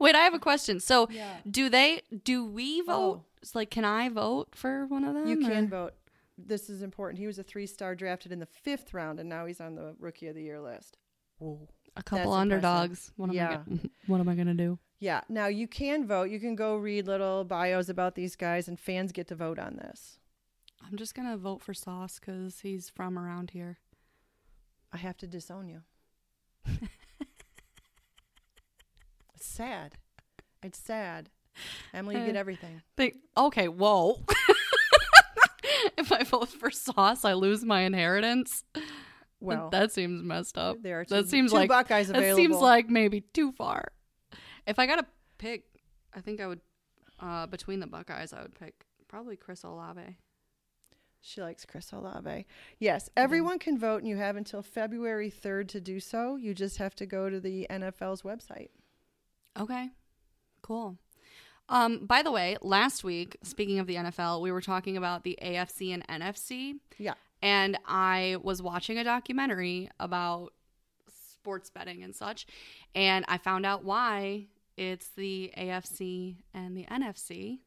Wait, 0.00 0.14
I 0.14 0.20
have 0.20 0.34
a 0.34 0.38
question. 0.38 0.80
So, 0.80 1.08
yeah, 1.10 1.36
do 1.48 1.68
they? 1.68 2.00
Do 2.24 2.44
we 2.44 2.80
vote? 2.80 3.20
Oh. 3.20 3.24
It's 3.42 3.54
like, 3.54 3.70
can 3.70 3.84
I 3.84 4.08
vote 4.08 4.48
for 4.54 4.86
one 4.86 5.04
of 5.04 5.14
them? 5.14 5.28
you 5.28 5.38
can 5.38 5.64
or- 5.64 5.68
vote. 5.68 5.94
This 6.40 6.70
is 6.70 6.82
important. 6.82 7.18
He 7.18 7.26
was 7.26 7.38
a 7.38 7.42
three-star 7.42 7.94
drafted 7.96 8.30
in 8.32 8.38
the 8.38 8.46
fifth 8.46 8.94
round, 8.94 9.18
and 9.18 9.28
now 9.28 9.44
he's 9.46 9.60
on 9.60 9.74
the 9.74 9.94
Rookie 9.98 10.28
of 10.28 10.36
the 10.36 10.42
Year 10.42 10.60
list. 10.60 10.96
Whoa. 11.38 11.68
A 11.96 12.02
couple 12.02 12.30
That's 12.30 12.40
underdogs. 12.40 13.10
What 13.16 13.30
am 13.30 13.34
Yeah. 13.34 13.50
I? 13.50 13.54
Gonna, 13.56 13.80
what 14.06 14.20
am 14.20 14.28
I 14.28 14.34
gonna 14.36 14.54
do? 14.54 14.78
Yeah. 15.00 15.22
Now 15.28 15.46
you 15.48 15.66
can 15.66 16.06
vote. 16.06 16.30
You 16.30 16.38
can 16.38 16.54
go 16.54 16.76
read 16.76 17.06
little 17.08 17.42
bios 17.44 17.88
about 17.88 18.14
these 18.14 18.36
guys, 18.36 18.68
and 18.68 18.78
fans 18.78 19.10
get 19.12 19.26
to 19.28 19.34
vote 19.34 19.58
on 19.58 19.76
this. 19.76 20.18
I'm 20.86 20.96
just 20.96 21.14
gonna 21.14 21.36
vote 21.36 21.60
for 21.62 21.74
Sauce 21.74 22.18
because 22.18 22.60
he's 22.60 22.88
from 22.88 23.18
around 23.18 23.50
here. 23.50 23.78
I 24.92 24.96
have 24.98 25.16
to 25.18 25.26
disown 25.26 25.68
you. 25.68 25.82
it's 29.34 29.46
sad. 29.46 29.94
It's 30.62 30.78
sad. 30.78 31.30
Emily, 31.92 32.16
you 32.18 32.24
get 32.26 32.36
Uh, 32.36 32.40
everything. 32.40 32.82
Think, 32.96 33.16
okay, 33.36 33.68
whoa. 33.68 34.22
if 35.98 36.12
I 36.12 36.22
vote 36.24 36.48
for 36.48 36.70
Sauce, 36.70 37.24
I 37.24 37.32
lose 37.34 37.64
my 37.64 37.82
inheritance. 37.82 38.64
Well, 39.40 39.68
that 39.70 39.92
seems 39.92 40.22
messed 40.22 40.56
up. 40.58 40.82
there 40.82 41.00
are 41.00 41.04
two, 41.04 41.14
that 41.14 41.28
seems 41.28 41.50
two 41.52 41.58
like 41.58 41.68
Buckeyes 41.68 42.08
that 42.08 42.16
available. 42.16 42.36
seems 42.36 42.56
like 42.56 42.88
maybe 42.88 43.20
too 43.20 43.52
far. 43.52 43.88
If 44.66 44.78
I 44.78 44.86
got 44.86 44.96
to 44.96 45.06
pick, 45.38 45.64
I 46.14 46.20
think 46.20 46.40
I 46.40 46.46
would 46.46 46.60
uh, 47.20 47.46
between 47.46 47.80
the 47.80 47.86
Buckeyes, 47.86 48.32
I 48.32 48.42
would 48.42 48.54
pick 48.54 48.84
probably 49.08 49.36
Chris 49.36 49.62
Olave. 49.64 50.18
She 51.20 51.40
likes 51.40 51.64
Chris 51.64 51.92
Olave. 51.92 52.46
Yes, 52.78 53.10
everyone 53.16 53.58
can 53.58 53.78
vote, 53.78 53.98
and 53.98 54.08
you 54.08 54.16
have 54.16 54.36
until 54.36 54.62
February 54.62 55.30
3rd 55.30 55.68
to 55.68 55.80
do 55.80 56.00
so. 56.00 56.36
You 56.36 56.54
just 56.54 56.78
have 56.78 56.94
to 56.96 57.06
go 57.06 57.28
to 57.28 57.40
the 57.40 57.66
NFL's 57.70 58.22
website. 58.22 58.70
Okay, 59.58 59.90
cool. 60.62 60.98
Um, 61.68 62.06
by 62.06 62.22
the 62.22 62.30
way, 62.30 62.56
last 62.62 63.04
week, 63.04 63.36
speaking 63.42 63.78
of 63.78 63.86
the 63.86 63.96
NFL, 63.96 64.40
we 64.40 64.52
were 64.52 64.60
talking 64.60 64.96
about 64.96 65.24
the 65.24 65.38
AFC 65.42 65.92
and 65.92 66.06
NFC. 66.08 66.74
Yeah. 66.96 67.14
And 67.42 67.78
I 67.86 68.36
was 68.42 68.62
watching 68.62 68.98
a 68.98 69.04
documentary 69.04 69.90
about 70.00 70.52
sports 71.08 71.70
betting 71.70 72.02
and 72.02 72.14
such, 72.14 72.46
and 72.94 73.24
I 73.28 73.38
found 73.38 73.66
out 73.66 73.84
why 73.84 74.46
it's 74.76 75.08
the 75.10 75.52
AFC 75.56 76.36
and 76.54 76.76
the 76.76 76.84
NFC, 76.84 77.58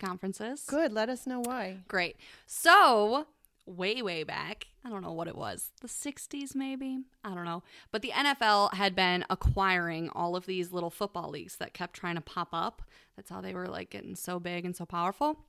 conferences. 0.00 0.64
Good. 0.66 0.92
Let 0.92 1.08
us 1.08 1.26
know 1.26 1.40
why. 1.40 1.78
Great. 1.88 2.16
So, 2.46 3.26
way, 3.66 4.02
way 4.02 4.24
back, 4.24 4.66
I 4.84 4.88
don't 4.88 5.02
know 5.02 5.12
what 5.12 5.28
it 5.28 5.36
was, 5.36 5.70
the 5.80 5.88
60s 5.88 6.54
maybe? 6.54 7.00
I 7.24 7.34
don't 7.34 7.44
know. 7.44 7.62
But 7.92 8.02
the 8.02 8.10
NFL 8.10 8.74
had 8.74 8.94
been 8.94 9.24
acquiring 9.30 10.08
all 10.10 10.36
of 10.36 10.46
these 10.46 10.72
little 10.72 10.90
football 10.90 11.30
leagues 11.30 11.56
that 11.56 11.74
kept 11.74 11.94
trying 11.94 12.16
to 12.16 12.20
pop 12.20 12.48
up. 12.52 12.82
That's 13.16 13.30
how 13.30 13.40
they 13.40 13.54
were 13.54 13.68
like 13.68 13.90
getting 13.90 14.16
so 14.16 14.40
big 14.40 14.64
and 14.64 14.74
so 14.74 14.84
powerful. 14.84 15.44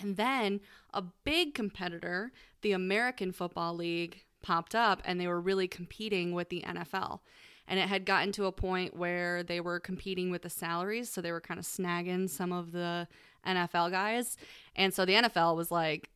And 0.00 0.16
then 0.16 0.60
a 0.92 1.02
big 1.02 1.54
competitor, 1.54 2.32
the 2.62 2.72
American 2.72 3.32
Football 3.32 3.74
League, 3.74 4.24
popped 4.42 4.74
up 4.74 5.02
and 5.04 5.20
they 5.20 5.26
were 5.26 5.40
really 5.40 5.68
competing 5.68 6.32
with 6.32 6.48
the 6.48 6.62
NFL. 6.62 7.20
And 7.68 7.78
it 7.78 7.88
had 7.88 8.04
gotten 8.06 8.32
to 8.32 8.46
a 8.46 8.52
point 8.52 8.96
where 8.96 9.42
they 9.42 9.60
were 9.60 9.78
competing 9.78 10.30
with 10.30 10.42
the 10.42 10.50
salaries. 10.50 11.10
So 11.10 11.20
they 11.20 11.32
were 11.32 11.40
kind 11.40 11.60
of 11.60 11.66
snagging 11.66 12.28
some 12.28 12.52
of 12.52 12.72
the 12.72 13.06
NFL 13.46 13.90
guys. 13.90 14.36
And 14.74 14.92
so 14.92 15.04
the 15.04 15.14
NFL 15.14 15.54
was 15.54 15.70
like, 15.70 16.10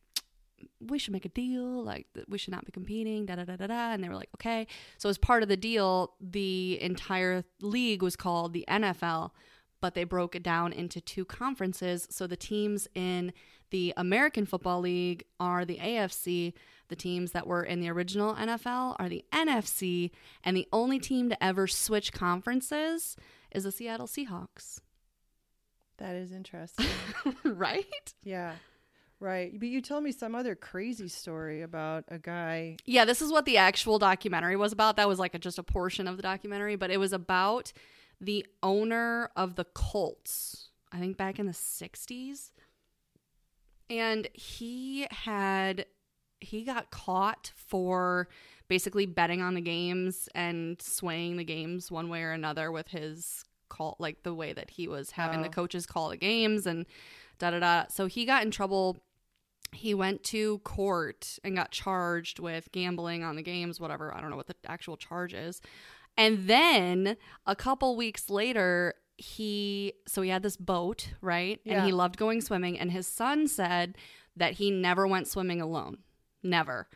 we 0.79 0.97
should 0.97 1.13
make 1.13 1.25
a 1.25 1.29
deal. 1.29 1.83
Like, 1.83 2.07
we 2.27 2.37
should 2.37 2.53
not 2.53 2.65
be 2.65 2.71
competing, 2.71 3.25
da 3.25 3.35
da 3.35 3.43
da 3.43 3.55
da 3.55 3.67
da. 3.67 3.91
And 3.91 4.03
they 4.03 4.09
were 4.09 4.15
like, 4.15 4.29
okay. 4.35 4.67
So, 4.97 5.09
as 5.09 5.17
part 5.17 5.43
of 5.43 5.49
the 5.49 5.57
deal, 5.57 6.13
the 6.19 6.81
entire 6.81 7.43
league 7.61 8.01
was 8.01 8.15
called 8.15 8.53
the 8.53 8.65
NFL, 8.67 9.31
but 9.81 9.93
they 9.93 10.03
broke 10.03 10.35
it 10.35 10.43
down 10.43 10.73
into 10.73 11.01
two 11.01 11.25
conferences. 11.25 12.07
So, 12.09 12.27
the 12.27 12.37
teams 12.37 12.87
in 12.95 13.33
the 13.71 13.93
American 13.97 14.45
Football 14.45 14.81
League 14.81 15.25
are 15.39 15.65
the 15.65 15.77
AFC. 15.77 16.53
The 16.93 16.97
teams 16.97 17.31
that 17.31 17.47
were 17.47 17.63
in 17.63 17.79
the 17.79 17.89
original 17.89 18.35
NFL 18.35 18.97
are 18.99 19.09
the 19.09 19.25
NFC. 19.33 20.11
And 20.43 20.55
the 20.55 20.67
only 20.71 20.99
team 20.99 21.27
to 21.31 21.43
ever 21.43 21.65
switch 21.65 22.13
conferences 22.13 23.15
is 23.49 23.63
the 23.63 23.71
Seattle 23.71 24.05
Seahawks. 24.05 24.77
That 25.97 26.15
is 26.15 26.31
interesting. 26.31 26.85
right? 27.43 28.13
yeah. 28.23 28.53
Right. 29.19 29.59
But 29.59 29.69
you 29.69 29.81
told 29.81 30.03
me 30.03 30.11
some 30.11 30.35
other 30.35 30.53
crazy 30.53 31.07
story 31.07 31.63
about 31.63 32.03
a 32.09 32.19
guy. 32.19 32.77
Yeah, 32.85 33.05
this 33.05 33.23
is 33.23 33.31
what 33.31 33.45
the 33.45 33.57
actual 33.57 33.97
documentary 33.97 34.55
was 34.55 34.71
about. 34.71 34.97
That 34.97 35.07
was 35.07 35.17
like 35.17 35.33
a, 35.33 35.39
just 35.39 35.57
a 35.57 35.63
portion 35.63 36.07
of 36.07 36.15
the 36.15 36.21
documentary, 36.21 36.75
but 36.75 36.91
it 36.91 36.99
was 36.99 37.11
about 37.11 37.73
the 38.21 38.45
owner 38.61 39.31
of 39.35 39.55
the 39.55 39.65
Colts, 39.65 40.69
I 40.91 40.99
think 40.99 41.17
back 41.17 41.39
in 41.39 41.47
the 41.47 41.53
60s. 41.53 42.51
And 43.89 44.27
he 44.35 45.07
had 45.09 45.87
he 46.43 46.63
got 46.63 46.91
caught 46.91 47.51
for 47.55 48.27
basically 48.67 49.05
betting 49.05 49.41
on 49.41 49.53
the 49.55 49.61
games 49.61 50.29
and 50.33 50.81
swaying 50.81 51.37
the 51.37 51.43
games 51.43 51.91
one 51.91 52.09
way 52.09 52.23
or 52.23 52.31
another 52.31 52.71
with 52.71 52.87
his 52.89 53.43
call 53.69 53.95
like 53.99 54.23
the 54.23 54.33
way 54.33 54.53
that 54.53 54.69
he 54.71 54.87
was 54.87 55.11
having 55.11 55.41
the 55.41 55.47
Oh. 55.47 55.51
coaches 55.51 55.85
call 55.85 56.09
the 56.09 56.17
games 56.17 56.65
and 56.67 56.85
da 57.39 57.51
da 57.51 57.59
da. 57.59 57.85
So 57.89 58.05
he 58.05 58.25
got 58.25 58.43
in 58.43 58.51
trouble 58.51 58.97
he 59.71 59.95
went 59.95 60.23
to 60.25 60.59
court 60.59 61.39
and 61.43 61.55
got 61.55 61.71
charged 61.71 62.37
with 62.39 62.71
gambling 62.71 63.23
on 63.23 63.35
the 63.35 63.41
games, 63.41 63.79
whatever. 63.79 64.13
I 64.13 64.21
don't 64.21 64.29
know 64.29 64.35
what 64.37 64.45
the 64.45 64.55
actual 64.67 64.97
charge 64.97 65.33
is. 65.33 65.61
And 66.15 66.47
then 66.47 67.17
a 67.47 67.55
couple 67.55 67.95
weeks 67.97 68.29
later, 68.29 68.93
he 69.17 69.93
so 70.07 70.21
he 70.21 70.29
had 70.29 70.43
this 70.43 70.57
boat, 70.57 71.13
right? 71.21 71.59
And 71.65 71.85
he 71.85 71.91
loved 71.91 72.17
going 72.17 72.41
swimming. 72.41 72.77
And 72.77 72.91
his 72.91 73.07
son 73.07 73.47
said 73.47 73.97
that 74.35 74.53
he 74.53 74.69
never 74.69 75.07
went 75.07 75.27
swimming 75.27 75.59
alone, 75.59 75.97
never. 76.43 76.87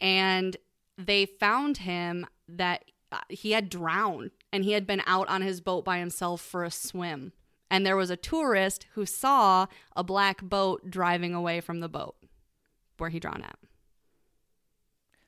And 0.00 0.56
they 0.96 1.26
found 1.26 1.78
him 1.78 2.26
that 2.48 2.84
uh, 3.12 3.20
he 3.28 3.52
had 3.52 3.68
drowned 3.68 4.30
and 4.52 4.64
he 4.64 4.72
had 4.72 4.86
been 4.86 5.02
out 5.06 5.28
on 5.28 5.42
his 5.42 5.60
boat 5.60 5.84
by 5.84 5.98
himself 5.98 6.40
for 6.40 6.64
a 6.64 6.70
swim. 6.70 7.32
And 7.70 7.86
there 7.86 7.96
was 7.96 8.10
a 8.10 8.16
tourist 8.16 8.86
who 8.94 9.06
saw 9.06 9.66
a 9.94 10.02
black 10.02 10.42
boat 10.42 10.90
driving 10.90 11.34
away 11.34 11.60
from 11.60 11.80
the 11.80 11.88
boat 11.88 12.16
where 12.98 13.10
he 13.10 13.20
drowned 13.20 13.44
at. 13.44 13.58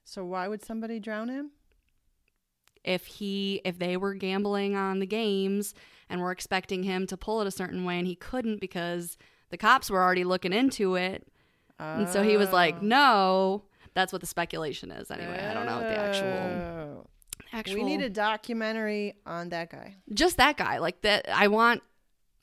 So 0.05 0.25
why 0.25 0.49
would 0.49 0.65
somebody 0.65 0.99
drown 0.99 1.29
him? 1.29 1.53
if 2.85 3.07
he 3.07 3.61
if 3.65 3.79
they 3.79 3.97
were 3.97 4.15
gambling 4.15 4.77
on 4.77 4.99
the 4.99 5.07
games 5.07 5.75
and 6.09 6.21
were 6.21 6.33
expecting 6.33 6.83
him 6.83 7.07
to 7.07 7.17
pull 7.17 7.41
it 7.41 7.47
a 7.47 7.53
certain 7.53 7.85
way 7.85 7.99
and 7.99 8.07
he 8.07 8.15
couldn't 8.15 8.61
because 8.61 9.17
the 9.51 9.57
cops 9.57 9.91
were 9.91 10.03
already 10.03 10.25
looking 10.25 10.53
into 10.53 10.95
it 10.95 11.27
and 11.79 12.09
so 12.09 12.23
he 12.23 12.37
was 12.37 12.53
like 12.53 12.77
Oh. 12.77 12.85
no 12.85 13.63
that's 13.95 14.13
what 14.13 14.21
the 14.21 14.27
speculation 14.27 14.91
is 14.91 15.11
anyway 15.11 15.47
i 15.51 15.53
don't 15.55 15.67
know 15.67 15.77
what 15.79 15.89
the 15.89 15.97
actual 15.99 16.29
Oh. 16.29 17.07
actual 17.53 17.75
We 17.75 17.83
need 17.85 18.01
a 18.03 18.11
documentary 18.11 19.15
on 19.27 19.49
that 19.51 19.71
guy. 19.71 19.97
just 20.13 20.37
that 20.37 20.57
guy 20.57 20.79
like 20.79 21.01
that 21.03 21.29
i 21.29 21.49
want 21.49 21.83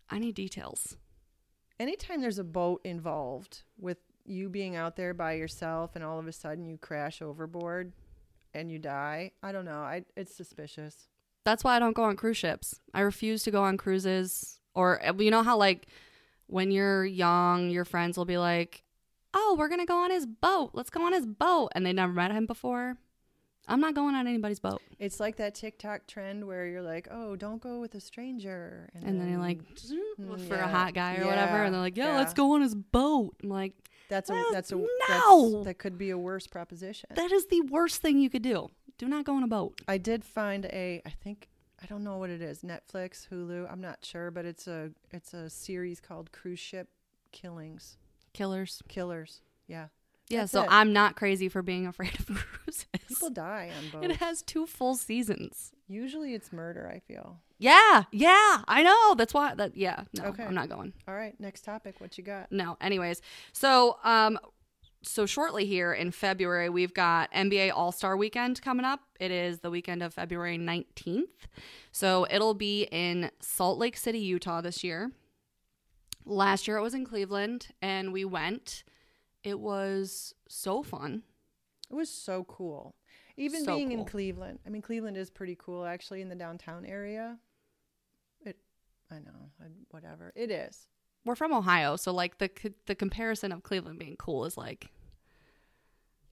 i 0.10 0.20
need 0.20 0.36
details 0.36 0.96
Anytime 1.80 2.20
there's 2.20 2.40
a 2.40 2.44
boat 2.44 2.82
involved 2.84 3.64
with 3.80 4.00
you 4.26 4.50
being 4.50 4.76
out 4.76 4.98
there 4.98 5.14
by 5.14 5.34
yourself 5.34 5.92
and 5.96 6.04
all 6.04 6.20
of 6.20 6.28
a 6.28 6.34
sudden 6.34 6.66
you 6.66 6.78
crash 6.78 7.22
overboard 7.22 7.94
and 8.54 8.70
you 8.70 8.80
die, 8.80 9.32
I 9.42 9.52
don't 9.54 9.64
know. 9.64 9.80
I 9.80 10.04
it's 10.18 10.36
suspicious. 10.36 11.08
that's 11.46 11.64
why 11.64 11.76
i 11.78 11.80
don't 11.80 11.94
go 11.96 12.04
on 12.04 12.16
cruise 12.18 12.36
ships 12.38 12.82
i 12.94 13.00
refuse 13.00 13.44
to 13.44 13.52
go 13.52 13.64
on 13.64 13.78
cruises 13.78 14.60
or 14.76 15.00
you 15.20 15.32
know 15.32 15.42
how 15.42 15.56
like 15.56 15.88
when 16.48 16.70
you're 16.70 17.06
young 17.06 17.70
your 17.70 17.86
friends 17.86 18.18
will 18.18 18.26
be 18.26 18.38
like 18.38 18.84
oh 19.34 19.56
we're 19.58 19.70
gonna 19.70 19.86
go 19.86 20.04
on 20.04 20.12
his 20.12 20.26
boat. 20.26 20.72
Let's 20.74 20.90
go 20.90 21.04
on 21.04 21.14
his 21.14 21.26
boat. 21.26 21.70
And 21.74 21.86
they 21.86 21.94
never 21.94 22.14
met 22.14 22.32
him 22.32 22.46
before. 22.46 22.98
I'm 23.68 23.80
not 23.82 23.94
going 23.94 24.16
on 24.16 24.28
anybody's 24.28 24.60
boat. 24.60 24.82
It's 24.98 25.20
like 25.20 25.36
that 25.36 25.54
TikTok 25.54 26.08
trend 26.08 26.48
where 26.48 26.66
you're 26.66 26.82
like, 26.82 27.08
"Oh, 27.12 27.36
don't 27.36 27.62
go 27.62 27.80
with 27.80 27.94
a 27.94 28.00
stranger," 28.00 28.90
and 28.96 29.22
then 29.22 29.30
you're 29.30 29.40
like 29.40 29.60
Mm, 30.20 30.48
for 30.48 30.56
a 30.56 30.68
hot 30.68 30.94
guy 30.96 31.18
or 31.18 31.26
whatever. 31.26 31.64
And 31.64 31.74
they're 31.74 31.82
like 31.82 31.96
yeah, 31.96 32.14
yeah. 32.14 32.18
let's 32.18 32.34
go 32.34 32.54
on 32.56 32.62
his 32.62 32.74
boat. 32.74 33.36
I'm 33.44 33.50
like 33.50 33.74
"That's 34.10 34.30
a 34.32 34.34
Well, 34.34 34.46
that's 34.52 34.72
a 34.72 34.76
no! 34.76 35.52
that's, 35.52 35.66
that 35.66 35.78
could 35.78 35.98
be 36.00 36.10
a 36.10 36.18
worse 36.18 36.48
proposition." 36.48 37.10
that 37.14 37.32
is 37.32 37.46
the 37.48 37.62
worst 37.62 38.02
thing 38.02 38.18
you 38.20 38.30
could 38.30 38.42
do. 38.42 38.70
Do 38.98 39.08
not 39.08 39.24
go 39.24 39.36
on 39.36 39.44
a 39.44 39.48
boat. 39.48 39.80
I 39.88 39.98
did 40.00 40.26
find 40.26 40.66
a 40.66 41.02
I 41.06 41.10
think 41.12 41.50
I 41.82 41.86
don't 41.86 42.04
know 42.04 42.18
what 42.18 42.30
it 42.32 42.42
is 42.42 42.64
Netflix 42.64 43.30
Hulu 43.30 43.72
I'm 43.72 43.80
not 43.82 44.04
sure 44.04 44.32
but 44.32 44.46
it's 44.46 44.68
a 44.68 44.92
it's 45.12 45.34
a 45.34 45.50
series 45.50 46.02
called 46.02 46.32
Cruise 46.34 46.60
Ship 46.60 46.90
Killings 47.32 47.98
killers. 48.40 48.82
Killers. 48.88 49.42
Yeah. 49.68 49.88
Yeah 50.30 50.42
That's 50.42 50.52
so 50.52 50.62
it. 50.62 50.68
i'm 50.70 50.94
not 50.94 51.16
crazy 51.16 51.50
for 51.50 51.62
being 51.64 51.88
afraid 51.88 52.14
of 52.20 52.26
cruises 52.64 52.86
people 53.08 53.32
die 53.32 53.72
on 53.94 54.04
it 54.04 54.18
has 54.18 54.42
two 54.44 54.66
full 54.68 54.96
seasons. 54.96 55.72
Usually 55.88 56.34
it's 56.36 56.54
murder 56.54 56.88
I 56.96 57.00
feel. 57.00 57.38
Yeah 57.58 58.04
yeah 58.12 58.62
i 58.68 58.84
know. 58.84 59.16
That's 59.16 59.34
why 59.34 59.56
that 59.56 59.76
yeah 59.76 60.04
no 60.18 60.26
Okay. 60.26 60.44
i'm 60.44 60.54
not 60.56 60.70
going. 60.70 60.94
All 61.08 61.16
right 61.16 61.36
next 61.40 61.64
topic. 61.66 61.96
What 62.00 62.18
you 62.18 62.24
got? 62.24 62.52
No 62.52 62.78
anyways. 62.80 63.22
So 63.54 63.98
um 64.04 64.38
so 65.02 65.26
shortly 65.26 65.66
here 65.66 65.94
in 65.94 66.12
february 66.12 66.70
we've 66.70 66.94
got 66.94 67.32
nba 67.32 67.72
all-star 67.74 68.16
weekend 68.18 68.62
coming 68.62 68.86
up. 68.86 69.00
It 69.20 69.32
is 69.32 69.60
the 69.62 69.72
weekend 69.72 70.04
of 70.04 70.14
february 70.14 70.58
19th 70.60 71.24
so 71.92 72.28
it'll 72.30 72.54
be 72.54 72.84
in 72.92 73.32
salt 73.40 73.80
lake 73.80 73.98
city 73.98 74.20
utah 74.20 74.62
this 74.62 74.84
year 74.84 75.12
last 76.30 76.68
year 76.68 76.78
it 76.78 76.82
was 76.82 76.94
in 76.94 77.06
cleveland 77.06 77.68
and 77.82 78.14
we 78.14 78.24
went. 78.26 78.84
It 79.44 79.60
was 79.60 80.34
so 80.48 80.84
fun. 80.84 81.24
It 81.90 81.96
was 81.96 82.10
so 82.10 82.44
cool. 82.44 82.96
Even 83.38 83.64
So 83.64 83.76
being 83.76 83.92
in. 83.92 84.06
Cleveland 84.06 84.60
I 84.66 84.70
mean 84.70 84.82
Cleveland 84.82 85.18
is 85.18 85.30
pretty 85.30 85.56
cool 85.58 85.86
actually 85.86 86.22
in 86.22 86.30
the 86.30 86.36
downtown 86.36 86.86
area. 86.86 87.38
It 88.46 88.58
I 89.12 89.16
know 89.16 89.50
whatever. 89.90 90.32
It 90.36 90.52
is. 90.52 90.88
We're 91.26 91.36
from 91.36 91.54
ohio 91.54 91.96
so 91.96 92.12
like 92.14 92.38
the 92.38 92.50
the 92.86 92.96
comparison 92.96 93.52
of 93.52 93.64
cleveland 93.64 94.00
being 94.00 94.16
cool 94.18 94.46
is 94.46 94.58
like 94.58 94.90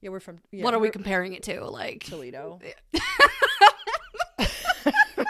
yeah 0.01 0.09
we're 0.09 0.19
from 0.19 0.39
yeah, 0.51 0.63
what 0.63 0.73
are 0.73 0.79
we 0.79 0.89
comparing 0.89 1.33
it 1.33 1.43
to? 1.43 1.65
Like 1.65 2.03
Toledo. 2.03 2.59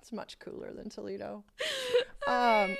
It's 0.00 0.12
much 0.12 0.38
cooler 0.40 0.72
than 0.72 0.90
Toledo. 0.90 1.44
Um 2.28 2.76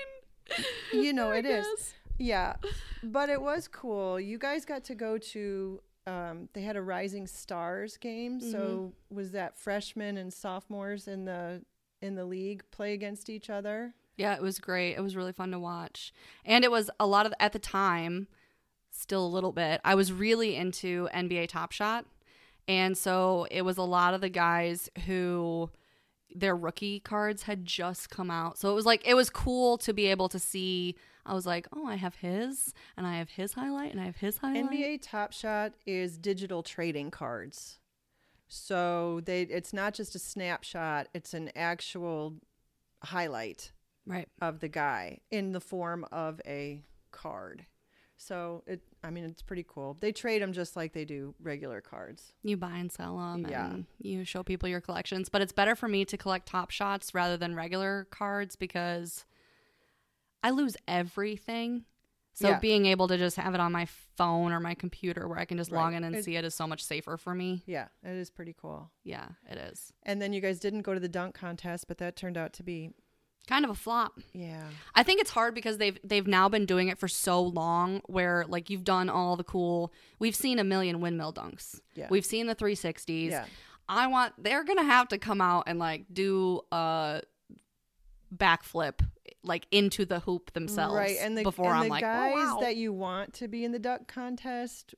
you 0.92 1.12
know 1.12 1.30
it 1.30 1.44
is 1.44 1.66
guess. 1.66 1.94
Yeah, 2.18 2.54
but 3.02 3.28
it 3.28 3.40
was 3.40 3.68
cool. 3.68 4.20
You 4.20 4.38
guys 4.38 4.64
got 4.64 4.84
to 4.84 4.94
go 4.94 5.18
to. 5.18 5.80
Um, 6.04 6.48
they 6.52 6.62
had 6.62 6.76
a 6.76 6.82
Rising 6.82 7.26
Stars 7.26 7.96
game. 7.96 8.40
Mm-hmm. 8.40 8.50
So 8.50 8.92
was 9.10 9.32
that 9.32 9.56
freshmen 9.56 10.16
and 10.16 10.32
sophomores 10.32 11.08
in 11.08 11.24
the 11.24 11.62
in 12.00 12.14
the 12.14 12.24
league 12.24 12.64
play 12.70 12.92
against 12.92 13.30
each 13.30 13.50
other? 13.50 13.94
Yeah, 14.16 14.34
it 14.34 14.42
was 14.42 14.58
great. 14.58 14.96
It 14.96 15.00
was 15.00 15.16
really 15.16 15.32
fun 15.32 15.50
to 15.52 15.58
watch. 15.58 16.12
And 16.44 16.64
it 16.64 16.70
was 16.70 16.90
a 17.00 17.06
lot 17.06 17.24
of 17.24 17.32
at 17.40 17.52
the 17.52 17.58
time, 17.58 18.28
still 18.90 19.24
a 19.24 19.28
little 19.28 19.52
bit. 19.52 19.80
I 19.84 19.94
was 19.94 20.12
really 20.12 20.56
into 20.56 21.08
NBA 21.14 21.48
Top 21.48 21.72
Shot. 21.72 22.04
And 22.68 22.96
so 22.96 23.46
it 23.50 23.62
was 23.62 23.78
a 23.78 23.82
lot 23.82 24.14
of 24.14 24.20
the 24.20 24.28
guys 24.28 24.90
who 25.06 25.70
their 26.34 26.56
rookie 26.56 27.00
cards 27.00 27.44
had 27.44 27.64
just 27.64 28.10
come 28.10 28.30
out. 28.30 28.58
So 28.58 28.70
it 28.70 28.74
was 28.74 28.86
like 28.86 29.06
it 29.06 29.14
was 29.14 29.30
cool 29.30 29.78
to 29.78 29.92
be 29.92 30.06
able 30.06 30.28
to 30.30 30.38
see 30.38 30.96
I 31.24 31.34
was 31.34 31.46
like, 31.46 31.68
"Oh, 31.72 31.86
I 31.86 31.94
have 31.96 32.16
his 32.16 32.74
and 32.96 33.06
I 33.06 33.18
have 33.18 33.30
his 33.30 33.52
highlight 33.52 33.92
and 33.92 34.00
I 34.00 34.04
have 34.06 34.16
his 34.16 34.38
highlight." 34.38 34.64
NBA 34.70 34.98
Top 35.02 35.32
Shot 35.32 35.74
is 35.86 36.18
digital 36.18 36.62
trading 36.62 37.10
cards. 37.10 37.78
So 38.48 39.20
they 39.24 39.42
it's 39.42 39.72
not 39.72 39.94
just 39.94 40.14
a 40.14 40.18
snapshot, 40.18 41.08
it's 41.14 41.32
an 41.34 41.50
actual 41.56 42.34
highlight 43.02 43.72
Right. 44.06 44.28
of 44.40 44.58
the 44.60 44.68
guy 44.68 45.20
in 45.30 45.52
the 45.52 45.60
form 45.60 46.04
of 46.10 46.40
a 46.44 46.82
card. 47.12 47.66
So 48.16 48.64
it, 48.66 48.82
I 49.04 49.10
mean, 49.10 49.24
it's 49.24 49.42
pretty 49.42 49.64
cool. 49.66 49.96
They 50.00 50.12
trade 50.12 50.42
them 50.42 50.52
just 50.52 50.76
like 50.76 50.92
they 50.92 51.04
do 51.04 51.34
regular 51.40 51.80
cards. 51.80 52.32
You 52.42 52.56
buy 52.56 52.76
and 52.76 52.90
sell 52.90 53.16
them, 53.18 53.46
Yeah. 53.48 53.70
and 53.70 53.86
you 53.98 54.24
show 54.24 54.42
people 54.42 54.68
your 54.68 54.80
collections. 54.80 55.28
But 55.28 55.42
it's 55.42 55.52
better 55.52 55.74
for 55.74 55.88
me 55.88 56.04
to 56.04 56.16
collect 56.16 56.46
top 56.46 56.70
shots 56.70 57.14
rather 57.14 57.36
than 57.36 57.54
regular 57.56 58.06
cards 58.10 58.54
because 58.56 59.24
I 60.42 60.50
lose 60.50 60.76
everything. 60.86 61.84
So 62.34 62.48
Yeah. 62.48 62.58
being 62.60 62.86
able 62.86 63.08
to 63.08 63.18
just 63.18 63.36
have 63.36 63.52
it 63.54 63.60
on 63.60 63.72
my 63.72 63.84
phone 64.16 64.52
or 64.52 64.60
my 64.60 64.74
computer 64.74 65.28
where 65.28 65.38
I 65.38 65.44
can 65.44 65.58
just 65.58 65.70
log 65.70 65.92
in 65.92 66.02
and 66.02 66.16
It- 66.16 66.24
see 66.24 66.36
it 66.36 66.44
is 66.46 66.54
so 66.54 66.66
much 66.66 66.82
safer 66.82 67.16
for 67.18 67.34
me. 67.34 67.62
Yeah, 67.66 67.88
it 68.02 68.16
is 68.16 68.30
pretty 68.30 68.54
cool. 68.54 68.90
Yeah, 69.04 69.28
it 69.50 69.58
is. 69.58 69.92
And 70.04 70.22
then 70.22 70.32
you 70.32 70.40
guys 70.40 70.58
didn't 70.58 70.80
go 70.82 70.94
to 70.94 71.00
the 71.00 71.08
dunk 71.10 71.34
contest, 71.34 71.88
but 71.88 71.98
that 71.98 72.16
turned 72.16 72.38
out 72.38 72.54
to 72.54 72.62
be, 72.62 72.90
Kind 73.48 73.64
of 73.64 73.70
a 73.70 73.74
flop. 73.74 74.20
yeah, 74.32 74.64
I 74.94 75.02
think 75.02 75.20
it's 75.20 75.30
hard 75.30 75.54
because 75.54 75.78
they've 75.78 75.98
they've 76.04 76.26
now 76.26 76.48
been 76.48 76.64
doing 76.64 76.88
it 76.88 76.98
for 76.98 77.08
so 77.08 77.42
long 77.42 78.00
where 78.06 78.44
like 78.48 78.70
you've 78.70 78.84
done 78.84 79.10
all 79.10 79.36
the 79.36 79.44
cool 79.44 79.92
we've 80.18 80.36
seen 80.36 80.58
a 80.58 80.64
million 80.64 81.00
windmill 81.00 81.32
dunks. 81.32 81.80
Yeah. 81.94 82.06
We've 82.08 82.24
seen 82.24 82.46
the 82.46 82.54
360s. 82.54 83.30
yeah. 83.30 83.46
I 83.88 84.06
want 84.06 84.34
they're 84.38 84.64
going 84.64 84.78
to 84.78 84.84
have 84.84 85.08
to 85.08 85.18
come 85.18 85.40
out 85.40 85.64
and 85.66 85.78
like 85.78 86.04
do 86.12 86.60
a 86.70 87.22
backflip 88.34 89.00
like 89.44 89.66
into 89.70 90.04
the 90.04 90.20
hoop 90.20 90.52
themselves 90.52 90.94
right. 90.94 91.16
And 91.20 91.36
the, 91.36 91.42
before 91.42 91.66
and 91.66 91.74
I'm 91.74 91.84
the 91.84 91.90
like, 91.90 92.04
oh, 92.04 92.06
guys 92.06 92.34
oh, 92.36 92.54
wow. 92.54 92.60
that 92.60 92.76
you 92.76 92.92
want 92.92 93.34
to 93.34 93.48
be 93.48 93.64
in 93.64 93.72
the 93.72 93.78
dunk 93.78 94.08
contest 94.08 94.94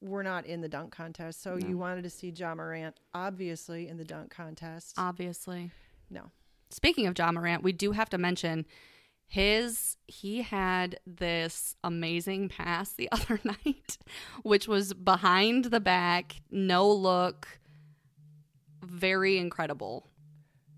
were 0.00 0.22
not 0.22 0.46
in 0.46 0.60
the 0.60 0.68
dunk 0.68 0.92
contest. 0.92 1.42
So 1.42 1.56
you 1.56 1.78
wanted 1.78 2.04
to 2.04 2.10
see 2.10 2.28
Ja 2.28 2.54
Morant, 2.54 2.94
obviously, 3.14 3.88
in 3.88 3.96
the 3.96 4.04
dunk 4.04 4.30
contest. 4.30 4.94
obviously. 4.98 5.70
no. 6.10 6.30
Speaking 6.70 7.06
of 7.06 7.18
Ja 7.18 7.32
Morant, 7.32 7.62
we 7.62 7.72
do 7.72 7.92
have 7.92 8.08
to 8.10 8.18
mention 8.18 8.64
his 9.26 9.96
he 10.06 10.42
had 10.42 10.98
this 11.06 11.76
amazing 11.84 12.48
pass 12.48 12.92
the 12.92 13.08
other 13.12 13.40
night, 13.44 13.98
which 14.42 14.66
was 14.66 14.92
behind 14.94 15.66
the 15.66 15.80
back, 15.80 16.36
no 16.50 16.90
look, 16.90 17.60
very 18.82 19.38
incredible. 19.38 20.06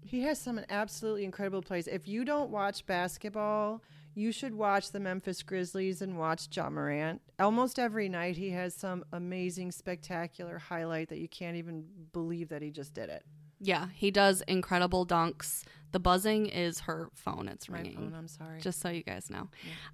He 0.04 0.22
has 0.22 0.38
some 0.38 0.60
absolutely 0.68 1.24
incredible 1.24 1.62
plays. 1.62 1.88
If 1.88 2.06
you 2.06 2.24
don't 2.24 2.50
watch 2.50 2.84
basketball, 2.84 3.82
you 4.14 4.30
should 4.30 4.54
watch 4.54 4.92
the 4.92 5.00
Memphis 5.00 5.42
Grizzlies 5.42 6.02
and 6.02 6.18
watch 6.18 6.48
Ja 6.54 6.68
Morant. 6.68 7.22
Almost 7.38 7.78
every 7.78 8.10
night, 8.10 8.36
he 8.36 8.50
has 8.50 8.74
some 8.74 9.04
amazing, 9.12 9.72
spectacular 9.72 10.58
highlight 10.58 11.08
that 11.08 11.18
you 11.18 11.28
can't 11.28 11.56
even 11.56 11.84
believe 12.12 12.50
that 12.50 12.60
he 12.60 12.70
just 12.70 12.92
did 12.92 13.08
it. 13.08 13.24
Yeah, 13.64 13.86
he 13.94 14.10
does 14.10 14.42
incredible 14.48 15.06
dunks. 15.06 15.62
The 15.92 16.00
buzzing 16.00 16.46
is 16.46 16.80
her 16.80 17.10
phone. 17.14 17.48
It's 17.48 17.68
My 17.68 17.78
ringing. 17.78 17.94
phone, 17.96 18.14
I'm 18.14 18.26
sorry. 18.28 18.60
Just 18.60 18.80
so 18.80 18.88
you 18.88 19.02
guys 19.02 19.30
know. 19.30 19.48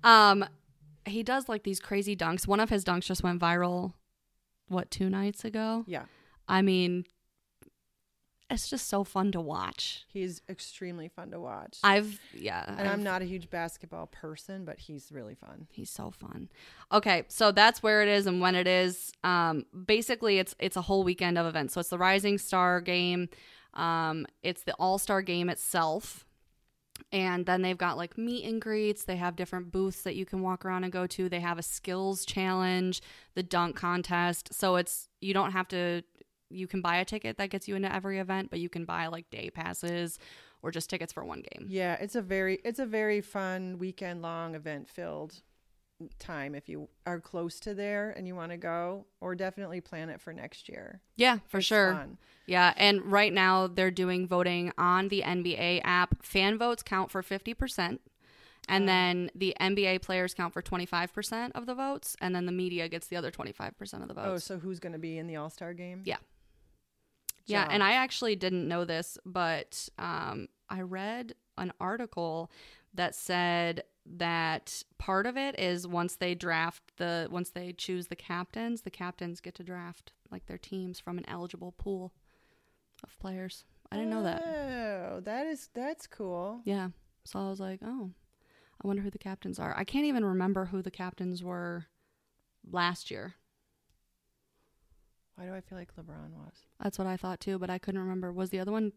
Um, 0.04 0.44
he 1.06 1.22
does 1.22 1.48
like 1.48 1.64
these 1.64 1.78
crazy 1.80 2.16
dunks. 2.16 2.46
One 2.46 2.60
of 2.60 2.70
his 2.70 2.84
dunks 2.84 3.04
just 3.06 3.22
went 3.22 3.40
viral. 3.40 3.92
What 4.68 4.90
two 4.90 5.08
nights 5.10 5.44
ago? 5.44 5.84
yeah, 5.86 6.04
I 6.48 6.62
mean, 6.62 7.04
it's 8.50 8.70
just 8.70 8.88
so 8.88 9.04
fun 9.04 9.30
to 9.32 9.40
watch. 9.40 10.04
he's 10.10 10.40
extremely 10.48 11.08
fun 11.08 11.30
to 11.32 11.38
watch. 11.40 11.78
I've 11.84 12.18
yeah, 12.32 12.64
and 12.66 12.80
I've- 12.80 12.88
I'm 12.88 13.02
not 13.02 13.20
a 13.20 13.26
huge 13.26 13.50
basketball 13.50 14.06
person, 14.06 14.64
but 14.64 14.78
he's 14.78 15.12
really 15.12 15.34
fun. 15.34 15.66
He's 15.70 15.90
so 15.90 16.10
fun. 16.10 16.48
Okay, 16.90 17.24
so 17.28 17.52
that's 17.52 17.82
where 17.82 18.00
it 18.02 18.08
is 18.08 18.26
and 18.26 18.40
when 18.40 18.54
it 18.54 18.66
is. 18.66 19.12
Um, 19.22 19.66
basically, 19.86 20.38
it's 20.38 20.54
it's 20.58 20.76
a 20.76 20.82
whole 20.82 21.04
weekend 21.04 21.36
of 21.36 21.46
events. 21.46 21.74
So 21.74 21.80
it's 21.80 21.90
the 21.90 21.98
Rising 21.98 22.38
Star 22.38 22.80
game. 22.80 23.28
Um, 23.74 24.26
it's 24.42 24.62
the 24.62 24.74
All 24.74 24.98
Star 24.98 25.22
game 25.22 25.48
itself, 25.48 26.26
and 27.12 27.46
then 27.46 27.62
they've 27.62 27.78
got 27.78 27.96
like 27.96 28.18
meet 28.18 28.44
and 28.44 28.60
greets. 28.60 29.04
They 29.04 29.16
have 29.16 29.36
different 29.36 29.72
booths 29.72 30.02
that 30.02 30.16
you 30.16 30.24
can 30.24 30.42
walk 30.42 30.64
around 30.64 30.84
and 30.84 30.92
go 30.92 31.06
to. 31.06 31.28
They 31.28 31.40
have 31.40 31.58
a 31.58 31.62
skills 31.62 32.24
challenge, 32.24 33.00
the 33.34 33.42
dunk 33.42 33.76
contest. 33.76 34.52
So 34.52 34.76
it's 34.76 35.08
you 35.20 35.34
don't 35.34 35.52
have 35.52 35.68
to. 35.68 36.02
You 36.50 36.66
can 36.66 36.80
buy 36.80 36.96
a 36.96 37.04
ticket 37.04 37.36
that 37.36 37.50
gets 37.50 37.68
you 37.68 37.76
into 37.76 37.94
every 37.94 38.18
event, 38.18 38.50
but 38.50 38.58
you 38.58 38.68
can 38.68 38.84
buy 38.86 39.08
like 39.08 39.30
day 39.30 39.50
passes 39.50 40.18
or 40.62 40.70
just 40.70 40.90
tickets 40.90 41.12
for 41.12 41.24
one 41.24 41.42
game. 41.52 41.66
Yeah, 41.68 41.94
it's 41.94 42.14
a 42.14 42.22
very 42.22 42.60
it's 42.64 42.78
a 42.78 42.86
very 42.86 43.20
fun 43.20 43.78
weekend 43.78 44.22
long 44.22 44.54
event 44.54 44.88
filled 44.88 45.42
time 46.18 46.54
if 46.54 46.68
you 46.68 46.88
are 47.06 47.20
close 47.20 47.58
to 47.60 47.74
there 47.74 48.10
and 48.10 48.26
you 48.26 48.34
want 48.34 48.52
to 48.52 48.56
go 48.56 49.06
or 49.20 49.34
definitely 49.34 49.80
plan 49.80 50.08
it 50.10 50.20
for 50.20 50.32
next 50.32 50.68
year. 50.68 51.00
Yeah, 51.16 51.38
for 51.48 51.58
It's 51.58 51.66
sure. 51.66 51.92
fun. 51.94 52.18
Yeah, 52.46 52.72
and 52.76 53.04
right 53.10 53.32
now 53.32 53.66
they're 53.66 53.90
doing 53.90 54.26
voting 54.26 54.72
on 54.78 55.08
the 55.08 55.22
NBA 55.22 55.80
app. 55.84 56.22
Fan 56.24 56.56
votes 56.56 56.82
count 56.82 57.10
for 57.10 57.22
50%, 57.22 57.98
and 58.68 58.88
then 58.88 59.30
the 59.34 59.54
NBA 59.60 60.00
players 60.02 60.32
count 60.34 60.52
for 60.54 60.62
25% 60.62 61.52
of 61.54 61.66
the 61.66 61.74
votes, 61.74 62.16
and 62.20 62.34
then 62.34 62.46
the 62.46 62.52
media 62.52 62.88
gets 62.88 63.08
the 63.08 63.16
other 63.16 63.30
25% 63.30 64.00
of 64.02 64.08
the 64.08 64.14
votes 64.14 64.26
Oh, 64.26 64.38
so 64.38 64.58
who's 64.58 64.78
going 64.80 64.92
to 64.94 64.98
be 64.98 65.18
in 65.18 65.26
the 65.26 65.36
All-Star 65.36 65.74
game? 65.74 66.02
Yeah. 66.06 66.16
yeah, 67.46 67.64
Job. 67.64 67.72
and 67.72 67.82
I 67.82 67.92
actually 67.92 68.36
didn't 68.36 68.66
know 68.68 68.84
this, 68.84 69.18
but 69.26 69.88
um, 69.98 70.48
I 70.70 70.80
read 70.82 71.34
an 71.58 71.72
article 71.80 72.50
that 72.94 73.14
said 73.14 73.82
that 74.16 74.82
part 74.98 75.26
of 75.26 75.36
it 75.36 75.58
is 75.58 75.86
once 75.86 76.16
they 76.16 76.34
draft 76.34 76.82
the 76.96 77.28
once 77.30 77.50
they 77.50 77.72
choose 77.72 78.06
the 78.06 78.16
captains, 78.16 78.82
the 78.82 78.90
captains 78.90 79.40
get 79.40 79.54
to 79.56 79.62
draft 79.62 80.12
like 80.30 80.46
their 80.46 80.58
teams 80.58 80.98
from 80.98 81.18
an 81.18 81.28
eligible 81.28 81.72
pool 81.72 82.12
of 83.04 83.18
players. 83.18 83.64
I 83.90 83.96
didn't 83.96 84.10
know 84.10 84.22
that. 84.22 84.42
Oh, 84.44 85.20
that 85.20 85.46
is 85.46 85.68
that's 85.74 86.06
cool. 86.06 86.60
Yeah. 86.64 86.88
So 87.24 87.38
I 87.38 87.48
was 87.48 87.60
like, 87.60 87.80
oh, 87.84 88.10
I 88.82 88.86
wonder 88.86 89.02
who 89.02 89.10
the 89.10 89.18
captains 89.18 89.58
are. 89.58 89.74
I 89.76 89.84
can't 89.84 90.06
even 90.06 90.24
remember 90.24 90.66
who 90.66 90.82
the 90.82 90.90
captains 90.90 91.42
were 91.42 91.86
last 92.70 93.10
year. 93.10 93.34
Why 95.34 95.44
do 95.44 95.54
I 95.54 95.60
feel 95.60 95.78
like 95.78 95.94
LeBron 95.94 96.32
was? 96.32 96.66
That's 96.82 96.98
what 96.98 97.06
I 97.06 97.16
thought 97.16 97.40
too, 97.40 97.58
but 97.58 97.70
I 97.70 97.78
couldn't 97.78 98.00
remember. 98.00 98.32
Was 98.32 98.50
the 98.50 98.60
other 98.60 98.72
one? 98.72 98.92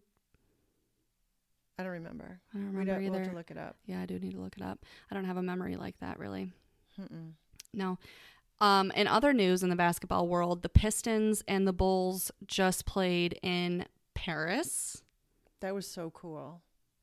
I 1.82 1.84
don't 1.84 1.94
remember. 1.94 2.39
I 2.54 2.58
don't 2.58 2.67
remember 2.67 2.91
don't, 2.94 3.02
we'll 3.04 3.13
either. 3.13 3.20
have 3.24 3.32
to 3.32 3.36
look 3.38 3.52
it 3.52 3.58
up. 3.58 3.76
yeah, 3.86 4.02
I 4.02 4.06
do 4.06 4.20
need 4.20 4.34
to 4.34 4.39
look 4.39 4.56
it 4.56 4.63
up. 4.63 4.86
I 5.10 5.15
don't 5.15 5.26
have 5.26 5.38
a 5.38 5.41
memory 5.44 5.76
like 5.76 5.98
that 6.00 6.20
really. 6.20 6.54
Mm-mm. 7.00 7.32
No. 7.74 7.98
Um, 8.60 8.91
in 8.91 9.08
other 9.08 9.34
news 9.34 9.63
in 9.63 9.70
the 9.72 9.76
basketball 9.76 10.28
world, 10.28 10.62
the 10.62 10.70
Pistons 10.70 11.44
and 11.48 11.67
the 11.67 11.74
Bulls 11.74 12.30
just 12.46 12.86
played 12.86 13.39
in 13.41 13.86
Paris, 14.13 15.02
That 15.62 15.74
was 15.74 15.88
so 15.88 16.12
cool. 16.12 16.62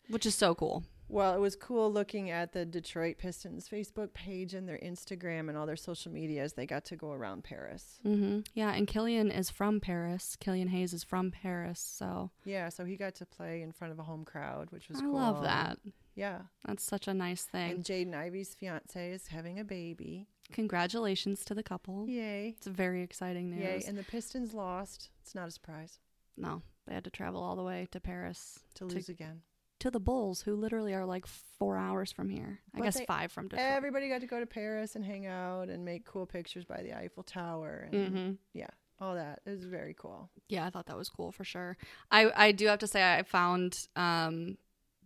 which 0.08 0.24
is 0.24 0.36
so 0.36 0.54
cool. 0.54 0.84
Well, 1.08 1.34
it 1.34 1.40
was 1.40 1.56
cool 1.56 1.92
looking 1.92 2.30
at 2.30 2.52
the 2.52 2.64
Detroit 2.66 3.18
Pistons 3.18 3.68
Facebook 3.68 4.12
page 4.12 4.54
and 4.54 4.68
their 4.68 4.78
Instagram 4.78 5.48
and 5.48 5.56
all 5.56 5.66
their 5.66 5.76
social 5.76 6.12
media 6.12 6.42
as 6.42 6.52
they 6.52 6.66
got 6.66 6.84
to 6.86 6.96
go 6.96 7.12
around 7.12 7.44
Paris. 7.44 7.98
hmm 8.02 8.40
Yeah, 8.54 8.72
and 8.72 8.86
Killian 8.86 9.30
is 9.30 9.50
from 9.50 9.80
Paris. 9.80 10.36
Killian 10.36 10.68
Hayes 10.68 10.92
is 10.92 11.04
from 11.04 11.30
Paris, 11.30 11.80
so 11.80 12.30
Yeah, 12.44 12.68
so 12.68 12.84
he 12.84 12.96
got 12.96 13.14
to 13.16 13.26
play 13.26 13.62
in 13.62 13.72
front 13.72 13.92
of 13.92 13.98
a 13.98 14.02
home 14.04 14.24
crowd, 14.24 14.70
which 14.70 14.88
was 14.88 14.98
I 14.98 15.02
cool. 15.02 15.14
love 15.14 15.42
that. 15.42 15.78
Yeah. 16.14 16.40
That's 16.66 16.82
such 16.82 17.08
a 17.08 17.14
nice 17.14 17.44
thing. 17.44 17.70
And 17.70 17.84
Jaden 17.84 18.14
Ivey's 18.14 18.54
fiance 18.54 19.12
is 19.12 19.28
having 19.28 19.58
a 19.60 19.64
baby. 19.64 20.26
Congratulations 20.52 21.44
to 21.44 21.54
the 21.54 21.62
couple. 21.62 22.08
Yay. 22.08 22.54
It's 22.56 22.66
very 22.66 23.02
exciting 23.02 23.50
news. 23.50 23.60
Yay. 23.62 23.82
And 23.86 23.96
the 23.96 24.02
Pistons 24.02 24.52
lost. 24.52 25.10
It's 25.22 25.34
not 25.34 25.48
a 25.48 25.50
surprise 25.50 25.98
no, 26.38 26.62
they 26.86 26.94
had 26.94 27.04
to 27.04 27.10
travel 27.10 27.42
all 27.42 27.56
the 27.56 27.62
way 27.62 27.88
to 27.90 28.00
Paris 28.00 28.60
to 28.74 28.84
lose 28.84 29.08
again. 29.08 29.42
To 29.80 29.90
the 29.92 30.00
Bulls, 30.00 30.42
who 30.42 30.56
literally 30.56 30.92
are 30.92 31.06
like 31.06 31.24
four 31.26 31.76
hours 31.76 32.10
from 32.10 32.28
here. 32.30 32.60
I 32.74 32.78
But 32.78 32.84
guess 32.84 32.98
they- 32.98 33.06
five 33.06 33.30
from 33.30 33.48
Detroit. 33.48 33.66
Everybody 33.70 34.08
got 34.08 34.20
to 34.22 34.26
go 34.26 34.40
to 34.40 34.46
Paris 34.46 34.96
and 34.96 35.04
hang 35.04 35.26
out 35.26 35.68
and 35.68 35.84
make 35.84 36.04
cool 36.04 36.26
pictures 36.26 36.64
by 36.64 36.82
the 36.82 36.94
Eiffel 36.96 37.22
Tower. 37.22 37.88
And 37.92 38.08
hmm 38.08 38.30
yeah, 38.54 38.66
all 39.00 39.14
that. 39.14 39.40
It 39.46 39.50
was 39.50 39.64
very 39.64 39.94
cool. 39.94 40.30
Yeah, 40.48 40.66
I 40.66 40.70
thought 40.70 40.86
that 40.86 40.96
was 40.96 41.08
cool 41.08 41.30
for 41.30 41.44
sure. 41.44 41.76
I 42.10 42.30
I 42.48 42.52
do 42.52 42.66
have 42.66 42.80
to 42.80 42.86
say 42.88 43.14
I 43.18 43.22
found 43.22 43.86
um, 43.94 44.56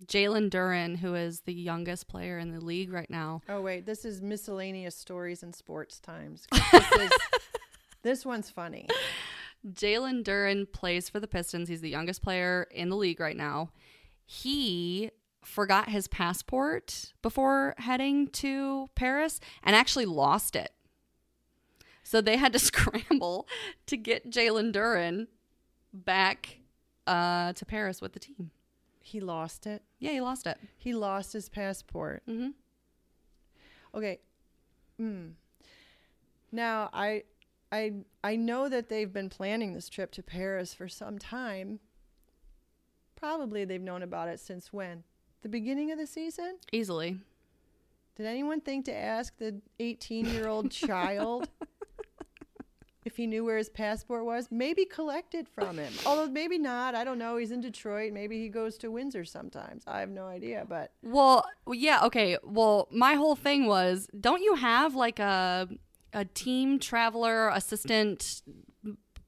Jalen 0.06 0.48
Duren, 0.48 0.96
who 0.96 1.14
is 1.14 1.40
the 1.40 1.52
youngest 1.52 2.08
player 2.08 2.38
in 2.38 2.50
the 2.50 2.60
league 2.64 2.92
right 2.92 3.10
now. 3.10 3.42
Oh, 3.50 3.60
wait. 3.60 3.84
This 3.84 4.04
is 4.06 4.22
miscellaneous 4.22 4.96
stories 4.96 5.42
and 5.42 5.54
sports 5.54 6.00
times. 6.00 6.46
This, 6.72 7.00
is, 7.02 7.10
this 8.02 8.26
one's 8.26 8.48
funny. 8.50 8.88
Jalen 9.66 10.24
Duren 10.24 10.70
plays 10.72 11.08
for 11.08 11.20
the 11.20 11.28
Pistons. 11.28 11.68
He's 11.68 11.80
the 11.82 11.90
youngest 11.90 12.22
player 12.22 12.66
in 12.70 12.88
the 12.88 12.96
league 12.96 13.20
right 13.20 13.36
now. 13.36 13.70
He 14.32 15.10
forgot 15.44 15.90
his 15.90 16.08
passport 16.08 17.12
before 17.20 17.74
heading 17.76 18.28
to 18.28 18.88
Paris 18.94 19.40
and 19.62 19.76
actually 19.76 20.06
lost 20.06 20.56
it. 20.56 20.72
So 22.02 22.22
they 22.22 22.38
had 22.38 22.54
to 22.54 22.58
scramble 22.70 23.46
to 23.84 23.96
get 23.98 24.30
Jalen 24.30 24.72
Duren 24.72 25.26
back 25.92 26.60
uh, 27.06 27.52
to 27.52 27.66
Paris 27.66 28.00
with 28.00 28.14
the 28.14 28.20
team. 28.20 28.52
He 29.00 29.20
lost 29.20 29.66
it. 29.66 29.82
Yeah, 29.98 30.12
he 30.12 30.22
lost 30.22 30.46
it. 30.46 30.56
He 30.78 30.94
lost 30.94 31.34
his 31.34 31.50
passport. 31.50 32.22
hmm 32.26 32.48
Okay. 33.94 34.18
Mm. 34.98 35.32
Now 36.50 36.88
I 36.94 37.24
I 37.70 37.92
I 38.24 38.36
know 38.36 38.70
that 38.70 38.88
they've 38.88 39.12
been 39.12 39.28
planning 39.28 39.74
this 39.74 39.90
trip 39.90 40.10
to 40.12 40.22
Paris 40.22 40.72
for 40.72 40.88
some 40.88 41.18
time. 41.18 41.80
Probably 43.26 43.64
they've 43.64 43.80
known 43.80 44.02
about 44.02 44.26
it 44.28 44.40
since 44.40 44.72
when? 44.72 45.04
The 45.42 45.48
beginning 45.48 45.92
of 45.92 45.98
the 45.98 46.08
season? 46.08 46.56
Easily. 46.72 47.18
Did 48.16 48.26
anyone 48.26 48.60
think 48.60 48.86
to 48.86 48.92
ask 48.94 49.38
the 49.38 49.60
18 49.78 50.26
year 50.26 50.48
old 50.48 50.70
child 50.72 51.48
if 53.04 53.16
he 53.16 53.28
knew 53.28 53.44
where 53.44 53.58
his 53.58 53.68
passport 53.68 54.24
was? 54.24 54.48
Maybe 54.50 54.84
collect 54.84 55.36
it 55.36 55.46
from 55.46 55.78
him. 55.78 55.92
Although 56.04 56.32
maybe 56.32 56.58
not. 56.58 56.96
I 56.96 57.04
don't 57.04 57.16
know. 57.18 57.36
He's 57.36 57.52
in 57.52 57.60
Detroit. 57.60 58.12
Maybe 58.12 58.40
he 58.40 58.48
goes 58.48 58.76
to 58.78 58.90
Windsor 58.90 59.24
sometimes. 59.24 59.84
I 59.86 60.00
have 60.00 60.10
no 60.10 60.26
idea. 60.26 60.66
But 60.68 60.90
Well, 61.04 61.44
yeah, 61.70 62.00
okay. 62.06 62.38
Well, 62.42 62.88
my 62.90 63.14
whole 63.14 63.36
thing 63.36 63.66
was, 63.66 64.08
don't 64.18 64.42
you 64.42 64.56
have 64.56 64.96
like 64.96 65.20
a 65.20 65.68
a 66.12 66.24
team 66.24 66.80
traveler 66.80 67.50
assistant 67.50 68.42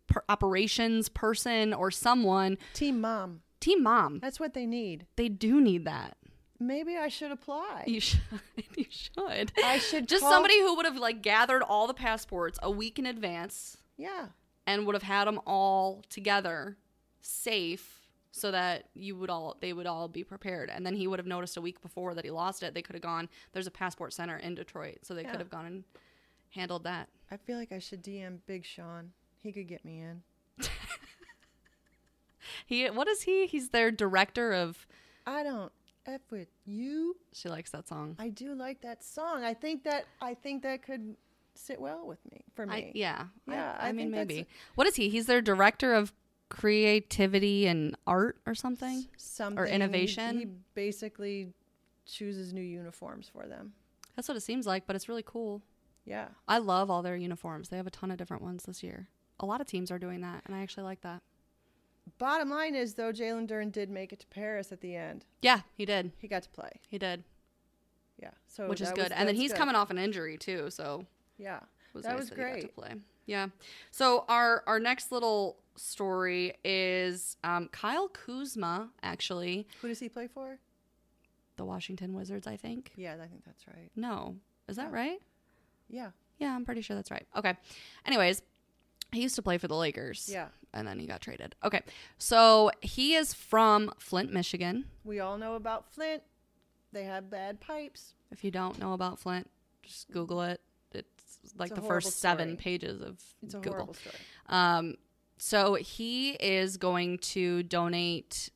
per- 0.08 0.24
operations 0.28 1.08
person 1.08 1.72
or 1.72 1.92
someone 1.92 2.58
team 2.74 3.00
mom, 3.00 3.40
team 3.64 3.82
mom? 3.82 4.18
that's 4.20 4.38
what 4.40 4.54
they 4.54 4.66
need. 4.66 5.06
They 5.16 5.28
do 5.28 5.60
need 5.60 5.84
that. 5.86 6.16
Maybe 6.60 6.96
I 6.96 7.08
should 7.08 7.32
apply. 7.32 7.84
You 7.86 8.00
should. 8.00 8.20
you 8.76 8.84
should. 8.88 9.52
I 9.62 9.78
should 9.78 10.08
Just 10.08 10.22
call- 10.22 10.30
somebody 10.32 10.58
who 10.60 10.76
would 10.76 10.86
have 10.86 10.96
like 10.96 11.20
gathered 11.22 11.62
all 11.62 11.86
the 11.86 11.94
passports 11.94 12.58
a 12.62 12.70
week 12.70 12.98
in 12.98 13.06
advance 13.06 13.76
Yeah. 13.96 14.26
and 14.66 14.86
would 14.86 14.94
have 14.94 15.02
had 15.02 15.26
them 15.26 15.40
all 15.46 16.02
together, 16.08 16.76
safe, 17.20 18.00
so 18.30 18.50
that 18.50 18.84
you 18.94 19.16
would 19.16 19.30
all 19.30 19.56
they 19.60 19.72
would 19.72 19.86
all 19.86 20.08
be 20.08 20.24
prepared. 20.24 20.70
And 20.70 20.84
then 20.86 20.94
he 20.94 21.06
would 21.06 21.18
have 21.18 21.26
noticed 21.26 21.56
a 21.56 21.60
week 21.60 21.80
before 21.82 22.14
that 22.14 22.24
he 22.24 22.30
lost 22.30 22.62
it. 22.62 22.72
They 22.74 22.82
could 22.82 22.94
have 22.94 23.02
gone. 23.02 23.28
There's 23.52 23.66
a 23.66 23.70
passport 23.72 24.12
center 24.12 24.36
in 24.36 24.54
Detroit, 24.54 24.98
so 25.02 25.14
they 25.14 25.22
Yeah. 25.22 25.30
could 25.32 25.40
have 25.40 25.50
gone 25.50 25.66
and 25.66 25.84
handled 26.50 26.84
that. 26.84 27.08
I 27.30 27.36
feel 27.36 27.58
like 27.58 27.72
I 27.72 27.78
should 27.80 28.02
DM 28.02 28.38
Big 28.46 28.64
Sean. 28.64 29.12
He 29.42 29.52
could 29.52 29.66
get 29.68 29.84
me 29.84 30.00
in. 30.00 30.22
He 32.66 32.86
what 32.88 33.08
is 33.08 33.22
he? 33.22 33.46
He's 33.46 33.70
their 33.70 33.90
director 33.90 34.52
of. 34.52 34.86
I 35.26 35.42
don't 35.42 35.72
F 36.06 36.20
with 36.30 36.48
you. 36.64 37.16
She 37.32 37.48
likes 37.48 37.70
that 37.70 37.88
song. 37.88 38.16
I 38.18 38.28
do 38.28 38.54
like 38.54 38.82
that 38.82 39.02
song. 39.02 39.44
I 39.44 39.54
think 39.54 39.84
that 39.84 40.04
I 40.20 40.34
think 40.34 40.62
that 40.62 40.82
could 40.82 41.16
sit 41.54 41.80
well 41.80 42.06
with 42.06 42.18
me 42.32 42.44
for 42.54 42.66
me. 42.66 42.74
I, 42.74 42.92
yeah, 42.94 43.24
Yeah, 43.48 43.76
I, 43.78 43.88
I 43.88 43.92
mean 43.92 44.10
maybe. 44.10 44.46
What 44.74 44.86
is 44.86 44.96
he? 44.96 45.08
He's 45.08 45.26
their 45.26 45.40
director 45.40 45.94
of 45.94 46.12
creativity 46.48 47.66
and 47.66 47.96
art 48.06 48.38
or 48.46 48.54
something. 48.54 49.06
Something 49.16 49.58
or 49.58 49.66
innovation? 49.66 50.38
He 50.38 50.46
basically 50.74 51.48
chooses 52.06 52.52
new 52.52 52.62
uniforms 52.62 53.28
for 53.32 53.46
them. 53.46 53.72
That's 54.16 54.28
what 54.28 54.36
it 54.36 54.42
seems 54.42 54.66
like, 54.66 54.86
but 54.86 54.94
it's 54.94 55.08
really 55.08 55.24
cool. 55.24 55.62
Yeah. 56.04 56.28
I 56.46 56.58
love 56.58 56.90
all 56.90 57.02
their 57.02 57.16
uniforms. 57.16 57.68
They 57.68 57.76
have 57.76 57.86
a 57.86 57.90
ton 57.90 58.10
of 58.10 58.18
different 58.18 58.42
ones 58.42 58.64
this 58.64 58.82
year. 58.82 59.08
A 59.40 59.46
lot 59.46 59.60
of 59.60 59.66
teams 59.66 59.90
are 59.90 59.98
doing 59.98 60.20
that, 60.20 60.42
and 60.46 60.54
I 60.54 60.62
actually 60.62 60.84
like 60.84 61.00
that. 61.00 61.22
Bottom 62.18 62.50
line 62.50 62.74
is 62.74 62.94
though, 62.94 63.12
Jalen 63.12 63.48
Duren 63.48 63.72
did 63.72 63.90
make 63.90 64.12
it 64.12 64.20
to 64.20 64.26
Paris 64.28 64.70
at 64.72 64.80
the 64.80 64.94
end. 64.96 65.24
Yeah, 65.42 65.60
he 65.74 65.84
did. 65.84 66.12
He 66.18 66.28
got 66.28 66.42
to 66.44 66.48
play. 66.50 66.70
He 66.88 66.98
did, 66.98 67.24
Yeah. 68.20 68.30
So 68.46 68.68
which 68.68 68.80
is 68.80 68.90
good. 68.90 69.10
was- 69.10 69.12
and 69.12 69.28
then 69.28 69.34
he's 69.36 69.50
good. 69.52 69.58
coming 69.58 69.74
off 69.74 69.90
an 69.90 69.98
injury 69.98 70.36
too, 70.38 70.70
so 70.70 71.06
Yeah. 71.38 71.60
was 71.92 72.04
That 72.04 72.10
nice 72.12 72.18
was 72.20 72.28
that 72.30 72.36
got 72.36 72.44
to 72.46 72.50
great. 72.52 72.74
play. 72.74 72.94
Yeah. 73.26 73.48
So 73.90 74.24
our 74.28 74.62
our 74.66 74.78
next 74.78 75.10
little 75.12 75.58
story 75.76 76.54
is 76.64 77.36
um, 77.42 77.68
Kyle 77.68 78.08
Kuzma, 78.08 78.90
actually, 79.02 79.66
Who 79.82 79.88
does 79.88 79.98
he 79.98 80.08
play 80.08 80.28
for? 80.28 80.58
the 81.56 81.64
Washington 81.64 82.12
Wizards. 82.14 82.46
I 82.46 82.56
think. 82.56 82.92
Yeah, 82.96 83.14
I 83.20 83.26
think 83.26 83.44
that's 83.44 83.66
right. 83.66 83.90
No, 83.96 84.36
is 84.68 84.76
that 84.76 84.90
Yeah. 84.90 84.96
right? 84.96 85.22
Yeah. 85.88 86.10
Yeah, 86.38 86.54
I'm 86.54 86.64
pretty 86.64 86.80
sure 86.82 86.94
that's 86.96 87.10
right. 87.10 87.26
Okay. 87.36 87.54
Anyways, 88.04 88.42
he 89.12 89.22
used 89.22 89.36
to 89.36 89.42
play 89.42 89.56
for 89.58 89.68
the 89.68 89.76
Lakers. 89.76 90.28
Yeah. 90.30 90.48
And 90.74 90.86
then 90.86 90.98
he 90.98 91.06
got 91.06 91.20
traded. 91.22 91.54
Okay. 91.64 91.80
So 92.18 92.70
he 92.82 93.14
is 93.14 93.32
from 93.32 93.92
Flint, 93.98 94.32
Michigan. 94.32 94.84
We 95.04 95.20
all 95.20 95.38
know 95.38 95.54
about 95.54 95.88
Flint. 95.90 96.22
They 96.92 97.04
have 97.04 97.30
bad 97.30 97.60
pipes. 97.60 98.14
If 98.30 98.44
you 98.44 98.50
don't 98.50 98.78
know 98.78 98.92
about 98.92 99.18
Flint, 99.18 99.48
just 99.82 100.10
Google 100.10 100.42
it. 100.42 100.60
It's 100.92 101.54
like 101.58 101.70
a 101.72 101.74
the 101.74 101.82
first 101.82 102.18
seven 102.20 102.48
story. 102.50 102.56
pages 102.56 103.00
of 103.02 103.20
It's 103.42 103.54
a 103.54 103.58
Google. 103.58 103.72
horrible 103.72 103.94
story. 103.94 104.14
Um, 104.48 104.94
so 105.38 105.74
he 105.74 106.30
is 106.32 106.76
going 106.78 107.18
to 107.18 107.62
donate 107.64 108.50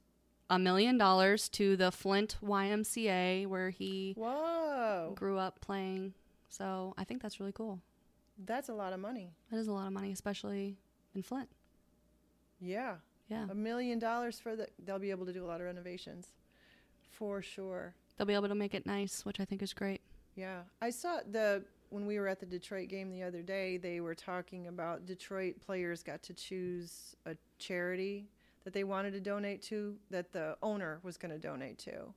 a 0.50 0.58
million 0.58 0.96
dollars 0.96 1.48
to 1.50 1.76
the 1.76 1.92
Flint 1.92 2.36
YMCA 2.42 3.46
where 3.46 3.70
he 3.70 4.14
Whoa. 4.16 5.12
grew 5.14 5.38
up 5.38 5.60
playing. 5.60 6.14
So 6.48 6.94
I 6.96 7.04
think 7.04 7.20
that's 7.22 7.38
really 7.40 7.52
cool. 7.52 7.80
That's 8.44 8.68
a 8.70 8.74
lot 8.74 8.92
of 8.92 9.00
money. 9.00 9.34
That 9.50 9.58
is 9.58 9.68
a 9.68 9.72
lot 9.72 9.86
of 9.86 9.92
money, 9.92 10.10
especially 10.12 10.78
in 11.14 11.22
Flint. 11.22 11.48
Yeah. 12.60 12.96
Yeah. 13.28 13.46
A 13.50 13.54
million 13.54 13.98
dollars 13.98 14.38
for 14.40 14.56
the 14.56 14.68
they'll 14.84 14.98
be 14.98 15.10
able 15.10 15.26
to 15.26 15.32
do 15.32 15.44
a 15.44 15.48
lot 15.48 15.60
of 15.60 15.66
renovations. 15.66 16.28
For 17.10 17.42
sure. 17.42 17.94
They'll 18.16 18.26
be 18.26 18.34
able 18.34 18.48
to 18.48 18.54
make 18.54 18.74
it 18.74 18.86
nice, 18.86 19.24
which 19.24 19.40
I 19.40 19.44
think 19.44 19.62
is 19.62 19.72
great. 19.72 20.00
Yeah. 20.34 20.62
I 20.80 20.90
saw 20.90 21.18
the 21.30 21.64
when 21.90 22.06
we 22.06 22.18
were 22.18 22.28
at 22.28 22.40
the 22.40 22.46
Detroit 22.46 22.88
game 22.88 23.10
the 23.10 23.22
other 23.22 23.42
day, 23.42 23.76
they 23.76 24.00
were 24.00 24.14
talking 24.14 24.68
about 24.68 25.06
Detroit 25.06 25.56
players 25.64 26.02
got 26.02 26.22
to 26.24 26.34
choose 26.34 27.16
a 27.26 27.34
charity 27.58 28.26
that 28.64 28.74
they 28.74 28.84
wanted 28.84 29.12
to 29.12 29.20
donate 29.20 29.62
to 29.62 29.96
that 30.10 30.32
the 30.32 30.56
owner 30.62 31.00
was 31.02 31.16
going 31.16 31.30
to 31.30 31.38
donate 31.38 31.78
to. 31.78 32.12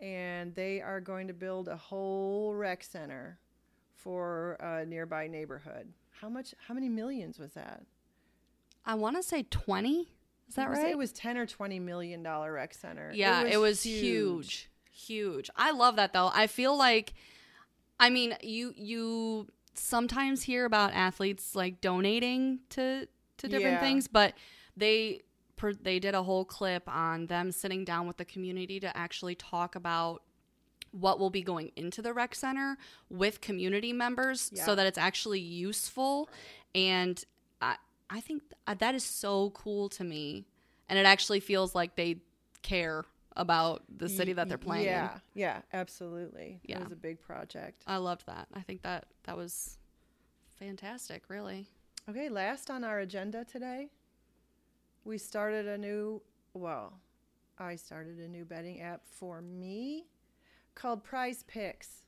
And 0.00 0.54
they 0.54 0.80
are 0.80 1.00
going 1.00 1.26
to 1.28 1.34
build 1.34 1.68
a 1.68 1.76
whole 1.76 2.54
rec 2.54 2.82
center 2.82 3.38
for 3.94 4.54
a 4.54 4.84
nearby 4.86 5.26
neighborhood. 5.26 5.92
How 6.10 6.28
much 6.28 6.54
how 6.66 6.74
many 6.74 6.88
millions 6.88 7.38
was 7.38 7.52
that? 7.52 7.84
I 8.86 8.94
want 8.94 9.16
to 9.16 9.22
say 9.22 9.44
20. 9.50 10.08
Is 10.48 10.54
that 10.54 10.62
right? 10.62 10.66
I 10.66 10.70
wanna 10.70 10.82
say? 10.82 10.90
It 10.92 10.98
was 10.98 11.12
10 11.12 11.36
or 11.36 11.46
20 11.46 11.80
million 11.80 12.22
dollar 12.22 12.52
rec 12.52 12.72
center. 12.72 13.10
yeah, 13.14 13.42
it 13.42 13.56
was, 13.58 13.82
huge. 13.82 14.70
huge. 14.90 15.50
I 15.56 15.72
love 15.72 15.96
that 15.96 16.12
though. 16.12 16.30
I 16.32 16.46
feel 16.46 16.76
like 16.76 17.12
I 17.98 18.10
mean, 18.10 18.36
you 18.42 18.72
you 18.76 19.48
sometimes 19.74 20.42
hear 20.42 20.64
about 20.64 20.92
athletes 20.92 21.54
like 21.56 21.80
donating 21.80 22.60
to 22.70 23.06
to 23.38 23.48
different 23.48 23.74
Yeah. 23.74 23.80
things, 23.80 24.06
but 24.08 24.34
they 24.76 25.22
per, 25.56 25.72
they 25.72 25.98
did 25.98 26.14
a 26.14 26.22
whole 26.22 26.44
clip 26.44 26.86
on 26.88 27.26
them 27.26 27.50
sitting 27.50 27.84
down 27.84 28.06
with 28.06 28.18
the 28.18 28.24
community 28.24 28.78
to 28.80 28.94
actually 28.96 29.34
talk 29.34 29.74
about 29.74 30.22
what 30.92 31.18
will 31.18 31.30
be 31.30 31.42
going 31.42 31.72
into 31.76 32.00
the 32.02 32.12
rec 32.12 32.34
center 32.34 32.78
with 33.10 33.40
community 33.40 33.92
members 33.92 34.50
Yeah. 34.54 34.64
so 34.64 34.74
that 34.74 34.86
it's 34.86 34.98
actually 34.98 35.40
useful 35.40 36.30
and 36.74 37.22
I 37.60 37.76
I 38.08 38.20
think 38.20 38.42
th- 38.42 38.52
uh, 38.66 38.74
that 38.74 38.94
is 38.94 39.04
so 39.04 39.50
cool 39.50 39.88
to 39.90 40.04
me 40.04 40.46
and 40.88 40.98
it 40.98 41.06
actually 41.06 41.40
feels 41.40 41.74
like 41.74 41.96
they 41.96 42.20
care 42.62 43.04
about 43.36 43.82
the 43.94 44.08
city 44.08 44.32
that 44.32 44.48
they're 44.48 44.56
playing 44.56 44.86
in. 44.86 44.92
Yeah, 44.92 45.18
yeah, 45.34 45.60
absolutely. 45.72 46.60
Yeah. 46.64 46.78
It 46.78 46.84
was 46.84 46.92
a 46.92 46.96
big 46.96 47.20
project. 47.20 47.82
I 47.86 47.98
loved 47.98 48.26
that. 48.26 48.48
I 48.54 48.60
think 48.60 48.82
that 48.82 49.06
that 49.24 49.36
was 49.36 49.76
fantastic, 50.58 51.24
really. 51.28 51.66
Okay, 52.08 52.28
last 52.28 52.70
on 52.70 52.82
our 52.82 53.00
agenda 53.00 53.44
today, 53.44 53.90
we 55.04 55.18
started 55.18 55.66
a 55.66 55.76
new, 55.76 56.22
well, 56.54 56.94
I 57.58 57.76
started 57.76 58.18
a 58.18 58.28
new 58.28 58.44
betting 58.44 58.80
app 58.80 59.02
for 59.04 59.42
me 59.42 60.06
called 60.74 61.04
Prize 61.04 61.44
Picks. 61.46 62.04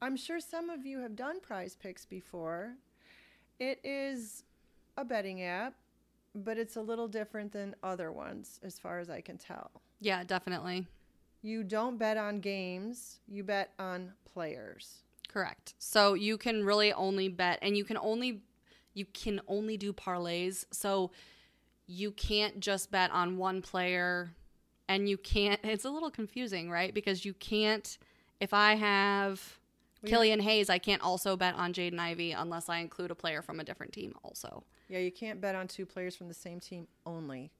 I'm 0.00 0.16
sure 0.16 0.38
some 0.38 0.70
of 0.70 0.84
you 0.86 1.00
have 1.00 1.16
done 1.16 1.40
Prize 1.40 1.74
Picks 1.74 2.04
before. 2.04 2.74
It 3.58 3.80
is 3.82 4.44
a 4.96 5.04
betting 5.04 5.42
app, 5.42 5.74
but 6.34 6.58
it's 6.58 6.76
a 6.76 6.80
little 6.80 7.08
different 7.08 7.52
than 7.52 7.74
other 7.82 8.12
ones 8.12 8.60
as 8.62 8.78
far 8.78 8.98
as 8.98 9.10
I 9.10 9.20
can 9.20 9.38
tell. 9.38 9.70
Yeah, 10.00 10.24
definitely. 10.24 10.86
You 11.42 11.62
don't 11.62 11.96
bet 11.98 12.16
on 12.16 12.40
games, 12.40 13.20
you 13.28 13.44
bet 13.44 13.72
on 13.78 14.12
players. 14.32 15.02
Correct. 15.28 15.74
So 15.78 16.14
you 16.14 16.38
can 16.38 16.64
really 16.64 16.92
only 16.92 17.28
bet 17.28 17.58
and 17.62 17.76
you 17.76 17.84
can 17.84 17.96
only 17.98 18.42
you 18.94 19.04
can 19.04 19.40
only 19.46 19.76
do 19.76 19.92
parlays. 19.92 20.64
So 20.72 21.10
you 21.86 22.10
can't 22.10 22.60
just 22.60 22.90
bet 22.90 23.10
on 23.10 23.36
one 23.36 23.60
player 23.60 24.30
and 24.88 25.08
you 25.08 25.18
can't 25.18 25.60
it's 25.64 25.84
a 25.84 25.90
little 25.90 26.10
confusing, 26.10 26.70
right? 26.70 26.92
Because 26.92 27.24
you 27.24 27.34
can't 27.34 27.98
if 28.40 28.52
I 28.52 28.74
have 28.74 29.58
Killian 30.04 30.40
Hayes, 30.40 30.70
I 30.70 30.78
can't 30.78 31.02
also 31.02 31.36
bet 31.36 31.54
on 31.54 31.72
Jaden 31.72 31.98
Ivey 31.98 32.32
unless 32.32 32.68
I 32.68 32.78
include 32.78 33.10
a 33.10 33.14
player 33.14 33.42
from 33.42 33.60
a 33.60 33.64
different 33.64 33.92
team 33.92 34.14
also. 34.22 34.64
Yeah, 34.88 34.98
you 34.98 35.10
can't 35.10 35.40
bet 35.40 35.54
on 35.54 35.68
two 35.68 35.86
players 35.86 36.16
from 36.16 36.28
the 36.28 36.34
same 36.34 36.60
team 36.60 36.86
only. 37.04 37.50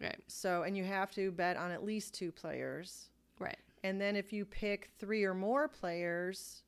Right. 0.00 0.18
So, 0.26 0.62
and 0.62 0.76
you 0.76 0.84
have 0.84 1.10
to 1.12 1.30
bet 1.30 1.56
on 1.56 1.70
at 1.70 1.84
least 1.84 2.14
two 2.14 2.32
players. 2.32 3.10
Right. 3.38 3.58
And 3.84 4.00
then 4.00 4.16
if 4.16 4.32
you 4.32 4.44
pick 4.44 4.90
three 4.98 5.24
or 5.24 5.34
more 5.34 5.68
players, 5.68 6.62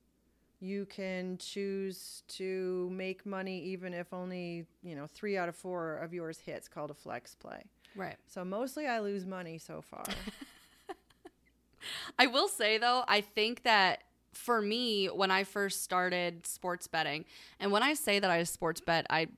you 0.61 0.87
can 0.87 1.37
choose 1.39 2.23
to 2.29 2.89
make 2.93 3.27
money 3.27 3.61
even 3.65 3.93
if 3.93 4.13
only, 4.13 4.67
you 4.83 4.95
know, 4.95 5.07
three 5.07 5.37
out 5.37 5.49
of 5.49 5.57
four 5.57 5.97
of 5.97 6.15
yours 6.15 6.39
hits, 6.39 6.69
called 6.69 6.91
a 6.91 6.95
flex 6.95 7.35
play. 7.35 7.65
Right. 7.97 8.17
So 8.27 8.45
mostly 8.45 8.87
I 8.87 9.01
lose 9.01 9.27
money 9.27 9.59
so 9.59 9.83
far. 9.83 10.05
I 12.19 12.27
will 12.27 12.49
say 12.49 12.79
though, 12.79 13.05
I 13.07 13.21
think 13.21 13.65
that 13.65 14.03
for 14.33 14.61
me, 14.61 15.07
when 15.07 15.31
I 15.31 15.45
first 15.45 15.83
started 15.83 16.47
sports 16.47 16.87
betting, 16.87 17.25
and 17.61 17.71
when 17.71 17.83
I 17.83 17.95
say 17.95 18.19
that 18.19 18.31
I 18.31 18.43
sports 18.45 18.81
bet, 18.81 19.07
I 19.11 19.29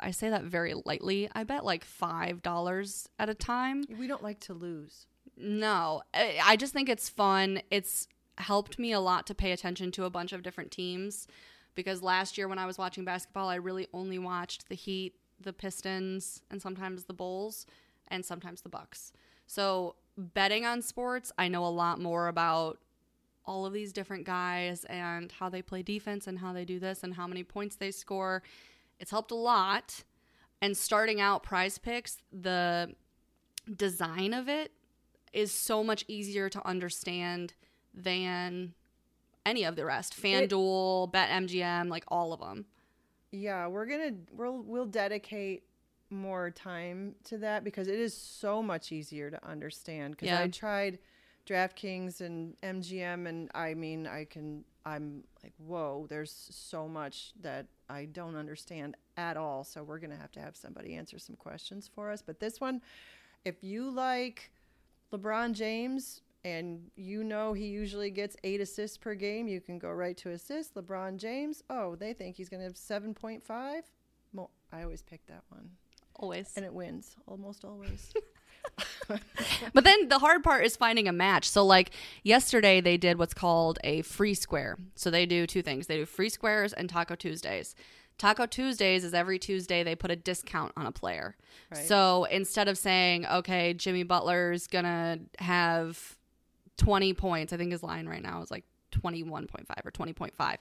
I 0.00 0.10
say 0.10 0.30
that 0.30 0.44
very 0.44 0.74
lightly. 0.84 1.28
I 1.34 1.44
bet 1.44 1.64
like 1.64 1.84
five 1.84 2.42
dollars 2.42 3.08
at 3.18 3.28
a 3.28 3.34
time. 3.34 3.84
we 3.98 4.06
don't 4.06 4.22
like 4.22 4.40
to 4.40 4.54
lose. 4.54 5.06
No, 5.36 6.02
I 6.14 6.40
I 6.42 6.56
just 6.56 6.72
think 6.72 6.88
it's 6.88 7.08
fun. 7.08 7.60
It's 7.70 8.08
helped 8.38 8.78
me 8.78 8.92
a 8.92 9.00
lot 9.00 9.26
to 9.26 9.34
pay 9.34 9.52
attention 9.52 9.90
to 9.92 10.04
a 10.04 10.10
bunch 10.10 10.32
of 10.32 10.42
different 10.42 10.70
teams 10.70 11.26
because 11.74 12.02
last 12.02 12.36
year 12.36 12.48
when 12.48 12.58
I 12.58 12.66
was 12.66 12.78
watching 12.78 13.04
basketball, 13.04 13.48
I 13.48 13.56
really 13.56 13.86
only 13.92 14.18
watched 14.18 14.68
the 14.68 14.74
Heat, 14.74 15.14
the 15.40 15.52
Pistons, 15.52 16.42
and 16.50 16.60
sometimes 16.60 17.04
the 17.04 17.12
Bulls 17.14 17.66
and 18.08 18.24
sometimes 18.24 18.62
the 18.62 18.68
Bucks. 18.68 19.12
So, 19.46 19.94
betting 20.16 20.64
on 20.64 20.82
sports, 20.82 21.30
I 21.38 21.48
know 21.48 21.64
a 21.64 21.68
lot 21.68 22.00
more 22.00 22.28
about 22.28 22.78
all 23.44 23.64
of 23.64 23.72
these 23.72 23.92
different 23.92 24.24
guys 24.24 24.84
and 24.84 25.30
how 25.30 25.48
they 25.48 25.62
play 25.62 25.82
defense 25.82 26.26
and 26.26 26.38
how 26.38 26.52
they 26.52 26.64
do 26.64 26.80
this 26.80 27.04
and 27.04 27.14
how 27.14 27.26
many 27.26 27.44
points 27.44 27.76
they 27.76 27.92
score. 27.92 28.42
It's 28.98 29.10
helped 29.10 29.30
a 29.30 29.36
lot. 29.36 30.04
And 30.62 30.76
starting 30.76 31.20
out 31.20 31.42
prize 31.42 31.78
picks, 31.78 32.18
the 32.32 32.94
design 33.74 34.32
of 34.32 34.48
it 34.48 34.72
is 35.32 35.52
so 35.52 35.84
much 35.84 36.04
easier 36.08 36.48
to 36.48 36.66
understand 36.66 37.54
than 37.92 38.72
any 39.44 39.64
of 39.64 39.76
the 39.76 39.84
rest. 39.84 40.20
FanDuel, 40.20 41.12
BetMGM, 41.12 41.88
like 41.88 42.04
all 42.08 42.32
of 42.32 42.40
them. 42.40 42.66
Yeah, 43.32 43.66
we're 43.66 43.86
gonna 43.86 44.12
we'll 44.32 44.62
we'll 44.62 44.86
dedicate 44.86 45.64
more 46.08 46.50
time 46.50 47.16
to 47.24 47.38
that 47.38 47.64
because 47.64 47.88
it 47.88 47.98
is 47.98 48.16
so 48.16 48.62
much 48.62 48.92
easier 48.92 49.30
to 49.30 49.44
understand. 49.46 50.12
Because 50.12 50.28
Yeah. 50.28 50.40
I 50.40 50.48
tried 50.48 50.98
DraftKings 51.46 52.20
and 52.20 52.56
MGM, 52.62 53.26
and 53.26 53.50
I 53.54 53.74
mean, 53.74 54.06
I 54.06 54.24
can. 54.24 54.64
I'm 54.84 55.24
like, 55.42 55.52
whoa, 55.58 56.06
there's 56.08 56.48
so 56.50 56.86
much 56.86 57.32
that 57.40 57.66
I 57.88 58.04
don't 58.04 58.36
understand 58.36 58.96
at 59.16 59.36
all. 59.36 59.64
So 59.64 59.82
we're 59.82 59.98
gonna 59.98 60.16
have 60.16 60.30
to 60.32 60.40
have 60.40 60.56
somebody 60.56 60.94
answer 60.94 61.18
some 61.18 61.36
questions 61.36 61.90
for 61.92 62.10
us. 62.10 62.22
But 62.22 62.38
this 62.38 62.60
one, 62.60 62.82
if 63.44 63.64
you 63.64 63.90
like 63.90 64.50
LeBron 65.12 65.52
James 65.52 66.22
and 66.44 66.80
you 66.96 67.24
know 67.24 67.52
he 67.52 67.66
usually 67.66 68.10
gets 68.10 68.36
eight 68.44 68.60
assists 68.60 68.96
per 68.96 69.14
game, 69.14 69.48
you 69.48 69.60
can 69.60 69.78
go 69.78 69.90
right 69.90 70.16
to 70.18 70.30
assists. 70.30 70.72
LeBron 70.74 71.16
James, 71.16 71.62
oh, 71.70 71.96
they 71.96 72.12
think 72.12 72.36
he's 72.36 72.48
going 72.48 72.60
to 72.60 72.64
have 72.64 72.74
7.5. 72.74 73.82
Mo- 74.32 74.50
I 74.72 74.82
always 74.82 75.02
pick 75.02 75.26
that 75.26 75.42
one. 75.48 75.70
Always. 76.14 76.52
And 76.56 76.64
it 76.64 76.72
wins 76.72 77.16
almost 77.26 77.64
always. 77.64 78.12
But 79.72 79.84
then 79.84 80.08
the 80.08 80.18
hard 80.18 80.42
part 80.42 80.64
is 80.64 80.76
finding 80.76 81.08
a 81.08 81.12
match. 81.12 81.48
So 81.48 81.64
like 81.64 81.90
yesterday 82.22 82.80
they 82.80 82.96
did 82.96 83.18
what's 83.18 83.34
called 83.34 83.78
a 83.84 84.02
free 84.02 84.34
square. 84.34 84.78
So 84.94 85.10
they 85.10 85.26
do 85.26 85.46
two 85.46 85.62
things. 85.62 85.86
They 85.86 85.96
do 85.96 86.06
free 86.06 86.28
squares 86.28 86.72
and 86.72 86.88
Taco 86.88 87.14
Tuesdays. 87.14 87.74
Taco 88.18 88.46
Tuesdays 88.46 89.04
is 89.04 89.12
every 89.12 89.38
Tuesday 89.38 89.82
they 89.82 89.94
put 89.94 90.10
a 90.10 90.16
discount 90.16 90.72
on 90.76 90.86
a 90.86 90.92
player. 90.92 91.36
Right. 91.70 91.84
So 91.84 92.24
instead 92.24 92.68
of 92.68 92.78
saying, 92.78 93.26
okay, 93.26 93.74
Jimmy 93.74 94.04
Butler's 94.04 94.66
gonna 94.66 95.18
have 95.38 96.16
20 96.78 97.12
points, 97.14 97.52
I 97.52 97.56
think 97.56 97.72
his 97.72 97.82
line 97.82 98.06
right 98.06 98.22
now 98.22 98.42
is 98.42 98.50
like 98.50 98.64
21.5 98.92 99.64
or 99.84 99.90
20.5. 99.90 100.56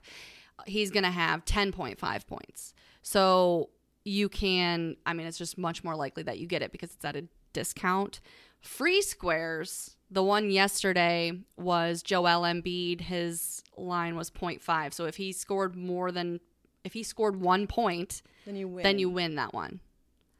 He's 0.65 0.91
gonna 0.91 1.11
have 1.11 1.45
10.5 1.45 2.27
points. 2.27 2.73
So 3.01 3.69
you 4.03 4.29
can, 4.29 4.97
I 5.05 5.13
mean, 5.13 5.25
it's 5.25 5.37
just 5.37 5.57
much 5.57 5.83
more 5.83 5.95
likely 5.95 6.23
that 6.23 6.39
you 6.39 6.47
get 6.47 6.61
it 6.61 6.71
because 6.71 6.93
it's 6.93 7.05
at 7.05 7.15
a 7.15 7.25
discount. 7.55 8.19
Free 8.61 9.01
squares, 9.01 9.95
the 10.11 10.23
one 10.23 10.51
yesterday 10.51 11.31
was 11.57 12.03
Joel 12.03 12.41
Embiid. 12.43 13.01
His 13.01 13.63
line 13.77 14.15
was 14.15 14.29
0.5. 14.29 14.93
So 14.93 15.05
if 15.05 15.15
he 15.17 15.31
scored 15.31 15.75
more 15.75 16.11
than, 16.11 16.39
if 16.83 16.93
he 16.93 17.01
scored 17.03 17.39
one 17.41 17.65
point, 17.67 18.21
then 18.45 18.55
you 18.55 18.67
win. 18.67 18.83
then 18.83 18.99
you 18.99 19.09
win 19.09 19.35
that 19.35 19.53
one. 19.53 19.79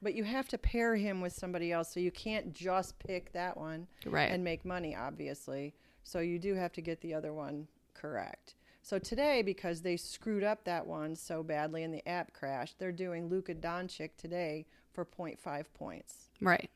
But 0.02 0.14
you 0.14 0.24
have 0.24 0.48
to 0.50 0.58
pair 0.58 0.96
him 0.96 1.22
with 1.22 1.34
somebody 1.34 1.72
else, 1.72 1.92
so 1.94 2.00
you 2.00 2.12
can't 2.12 2.54
just 2.54 3.00
pick 3.00 3.32
that 3.34 3.58
one 3.58 3.88
Right. 4.06 4.30
and 4.32 4.44
make 4.44 4.64
money, 4.66 4.96
obviously. 4.96 5.74
So 6.04 6.20
you 6.20 6.38
do 6.38 6.54
have 6.54 6.74
to 6.74 6.82
get 6.82 7.02
the 7.02 7.14
other 7.14 7.34
one 7.34 7.68
correct. 7.96 8.56
So 8.84 9.00
today, 9.00 9.42
because 9.42 9.82
they 9.82 9.98
screwed 9.98 10.44
up 10.44 10.64
that 10.66 10.86
one 10.86 11.16
so 11.16 11.42
badly 11.42 11.82
and 11.84 11.92
the 11.92 12.08
app 12.08 12.34
crashed, 12.34 12.78
they're 12.78 12.92
doing 12.92 13.30
Luka 13.30 13.56
Doncic 13.56 14.12
today 14.18 14.68
for 14.94 15.06
0.5 15.06 15.66
points. 15.74 16.30
right. 16.42 16.70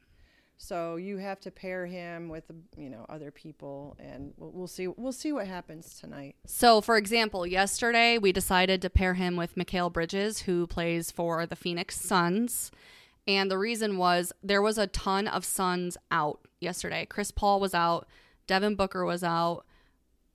So 0.61 0.97
you 0.97 1.17
have 1.17 1.39
to 1.41 1.51
pair 1.51 1.85
him 1.85 2.27
with 2.27 2.43
you 2.75 2.89
know 2.89 3.05
other 3.07 3.31
people, 3.31 3.95
and 3.97 4.33
we'll, 4.35 4.51
we'll 4.51 4.67
see. 4.67 4.87
We'll 4.87 5.13
see 5.13 5.31
what 5.31 5.47
happens 5.47 5.97
tonight. 5.97 6.35
So, 6.45 6.81
for 6.81 6.97
example, 6.97 7.47
yesterday 7.47 8.17
we 8.17 8.33
decided 8.33 8.81
to 8.81 8.89
pair 8.89 9.13
him 9.13 9.37
with 9.37 9.55
Mikal 9.55 9.91
Bridges, 9.91 10.41
who 10.41 10.67
plays 10.67 11.11
for 11.11 11.45
the 11.45 11.55
Phoenix 11.55 11.99
Suns. 11.99 12.71
And 13.25 13.49
the 13.49 13.57
reason 13.57 13.97
was 13.97 14.33
there 14.43 14.61
was 14.61 14.77
a 14.77 14.87
ton 14.87 15.27
of 15.27 15.45
Suns 15.45 15.97
out 16.11 16.41
yesterday. 16.59 17.05
Chris 17.05 17.31
Paul 17.31 17.61
was 17.61 17.73
out, 17.73 18.07
Devin 18.45 18.75
Booker 18.75 19.05
was 19.05 19.23
out, 19.23 19.65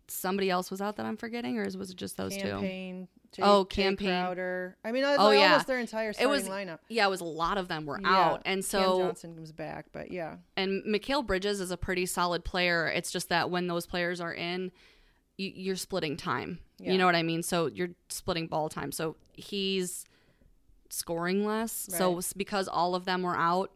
somebody 0.08 0.48
else 0.48 0.70
was 0.70 0.80
out 0.80 0.96
that 0.96 1.04
I'm 1.04 1.18
forgetting, 1.18 1.58
or 1.58 1.64
was 1.76 1.90
it 1.90 1.96
just 1.96 2.16
those 2.16 2.34
two? 2.37 2.56
Jay, 3.35 3.42
Oh, 3.44 3.64
Jay 3.64 3.83
Campaign. 3.83 4.09
Crowder. 4.09 4.77
I 4.85 4.92
mean, 4.92 5.05
uh, 5.05 5.16
Oh, 5.18 5.25
like 5.27 5.38
yeah. 5.38 5.51
almost 5.53 5.66
their 5.66 5.79
entire 5.79 6.11
It 6.11 6.14
starting 6.16 6.31
was 6.31 6.49
lineup. 6.49 6.79
yeah, 6.88 7.07
it 7.07 7.11
was 7.11 7.20
a 7.20 7.25
lot 7.25 7.59
of 7.59 7.68
them 7.68 7.85
were 7.85 8.01
Yeah. 8.01 8.09
out, 8.09 8.42
and 8.44 8.64
so 8.64 8.79
Cam 8.79 8.87
so 8.88 8.99
Johnson 9.09 9.35
comes 9.35 9.53
back, 9.53 9.87
but 9.92 10.11
yeah, 10.11 10.37
and 10.57 10.83
Mikal 10.85 11.27
Bridges 11.27 11.61
is 11.61 11.70
a 11.70 11.77
pretty 11.77 12.07
solid 12.07 12.44
player. 12.44 12.87
It's 12.88 13.11
just 13.11 13.29
that 13.29 13.51
when 13.51 13.66
those 13.66 13.87
players 13.87 14.20
are 14.20 14.33
in, 14.33 14.70
you, 15.37 15.53
you're 15.55 15.77
splitting 15.77 16.16
time. 16.16 16.61
Yeah. 16.79 16.92
You 16.92 16.99
know 16.99 17.07
what 17.07 17.16
I 17.16 17.23
mean? 17.25 17.42
So 17.42 17.66
you're 17.66 17.90
splitting 18.09 18.47
ball 18.47 18.68
time. 18.68 18.92
So 18.92 19.16
he's 19.33 20.05
scoring 20.90 21.44
less. 21.44 21.73
So 21.90 22.12
Right. 22.12 22.18
s- 22.18 22.33
because 22.33 22.68
all 22.68 22.94
of 22.94 23.05
them 23.05 23.23
were 23.23 23.37
out, 23.37 23.73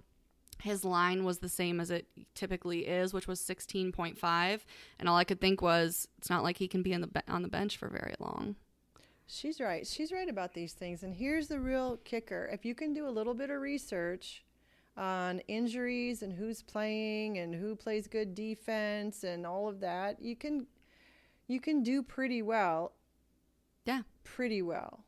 his 0.63 0.85
line 0.85 1.25
was 1.25 1.39
the 1.39 1.49
same 1.49 1.81
as 1.81 1.91
it 1.91 2.07
typically 2.35 2.87
is, 2.87 3.13
which 3.13 3.27
was 3.29 3.41
16.5. 3.41 4.65
And 4.99 5.09
all 5.09 5.17
I 5.17 5.25
could 5.25 5.41
think 5.41 5.63
was, 5.63 6.09
it's 6.19 6.31
not 6.31 6.43
like 6.43 6.59
he 6.59 6.69
can 6.69 6.83
be 6.83 6.93
in 6.93 7.01
the 7.01 7.07
be- 7.09 7.21
on 7.29 7.43
the 7.43 7.49
bench 7.49 7.77
for 7.77 7.89
very 7.89 8.15
long. 8.21 8.57
She's 9.29 9.61
right. 9.61 9.87
She's 9.87 10.11
right 10.11 10.29
about 10.29 10.55
these 10.55 10.73
things. 10.73 11.03
And 11.03 11.15
here's 11.15 11.49
the 11.49 11.61
real 11.61 11.99
kicker: 12.05 12.49
if 12.53 12.65
you 12.65 12.75
can 12.75 12.93
do 12.93 13.07
a 13.07 13.11
little 13.11 13.35
bit 13.35 13.51
of 13.51 13.61
research 13.61 14.45
on 14.97 15.39
injuries 15.47 16.23
and 16.23 16.33
who's 16.33 16.63
playing 16.63 17.39
and 17.39 17.55
who 17.55 17.77
plays 17.77 18.09
good 18.09 18.35
defense 18.35 19.23
and 19.23 19.47
all 19.47 19.69
of 19.69 19.81
that, 19.81 20.21
you 20.21 20.35
can 20.35 20.67
you 21.47 21.61
can 21.61 21.83
do 21.83 22.03
pretty 22.03 22.43
well. 22.43 22.93
Yeah. 23.85 24.03
pretty 24.25 24.61
well. 24.61 25.05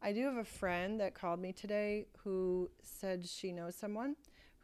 I 0.00 0.12
do 0.12 0.24
have 0.24 0.36
a 0.36 0.44
friend 0.44 1.00
that 1.00 1.14
called 1.14 1.40
me 1.40 1.52
today 1.52 2.06
who 2.18 2.70
said 2.82 3.28
she 3.28 3.52
knows 3.52 3.74
someone 3.74 4.16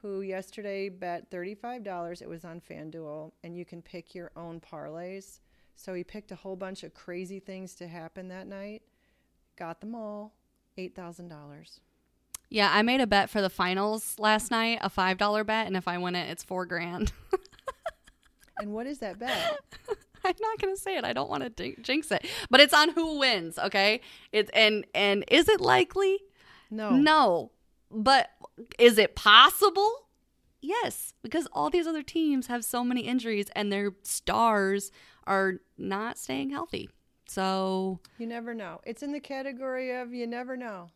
who 0.04 0.20
yesterday 0.20 0.88
bet 0.90 1.30
$35. 1.30 2.22
It 2.22 2.28
was 2.28 2.44
on 2.44 2.60
FanDuel, 2.60 3.32
and 3.42 3.56
you 3.56 3.64
can 3.64 3.82
pick 3.82 4.14
your 4.14 4.30
own 4.36 4.60
parlays. 4.60 5.40
So 5.76 5.94
he 5.94 6.04
picked 6.04 6.32
a 6.32 6.36
whole 6.36 6.56
bunch 6.56 6.82
of 6.82 6.94
crazy 6.94 7.40
things 7.40 7.74
to 7.76 7.88
happen 7.88 8.28
that 8.28 8.46
night, 8.46 8.82
got 9.56 9.80
them 9.80 9.94
all, 9.94 10.34
$8,000. 10.78 11.80
Yeah, 12.50 12.70
I 12.72 12.82
made 12.82 13.00
a 13.00 13.06
bet 13.06 13.30
for 13.30 13.40
the 13.40 13.50
finals 13.50 14.16
last 14.18 14.50
night, 14.50 14.78
a 14.82 14.90
$5 14.90 15.46
bet. 15.46 15.66
And 15.66 15.76
if 15.76 15.88
I 15.88 15.98
win 15.98 16.14
it, 16.14 16.30
it's 16.30 16.44
four 16.44 16.66
grand. 16.66 17.12
And 18.58 18.72
what 18.72 18.86
is 18.86 18.98
that 18.98 19.18
bet? 19.18 19.58
I'm 20.24 20.34
not 20.40 20.58
gonna 20.58 20.76
say 20.76 20.96
it. 20.96 21.04
I 21.04 21.12
don't 21.12 21.28
want 21.28 21.56
to 21.56 21.76
jinx 21.82 22.10
it, 22.10 22.26
but 22.50 22.60
it's 22.60 22.72
on 22.72 22.90
who 22.90 23.18
wins. 23.18 23.58
Okay, 23.58 24.00
it's 24.32 24.50
and 24.54 24.86
and 24.94 25.24
is 25.28 25.48
it 25.48 25.60
likely? 25.60 26.20
No. 26.70 26.90
No, 26.90 27.50
but 27.90 28.30
is 28.78 28.96
it 28.96 29.14
possible? 29.16 30.08
Yes, 30.62 31.12
because 31.22 31.46
all 31.52 31.68
these 31.68 31.86
other 31.86 32.02
teams 32.02 32.46
have 32.46 32.64
so 32.64 32.82
many 32.82 33.02
injuries 33.02 33.48
and 33.54 33.70
their 33.70 33.92
stars 34.02 34.90
are 35.26 35.54
not 35.78 36.18
staying 36.18 36.50
healthy. 36.50 36.88
So 37.26 38.00
You 38.18 38.26
never 38.26 38.54
know. 38.54 38.80
It's 38.84 39.02
in 39.02 39.12
the 39.12 39.20
category 39.20 39.92
of 39.94 40.12
you 40.12 40.26
never 40.26 40.56
know. 40.56 40.90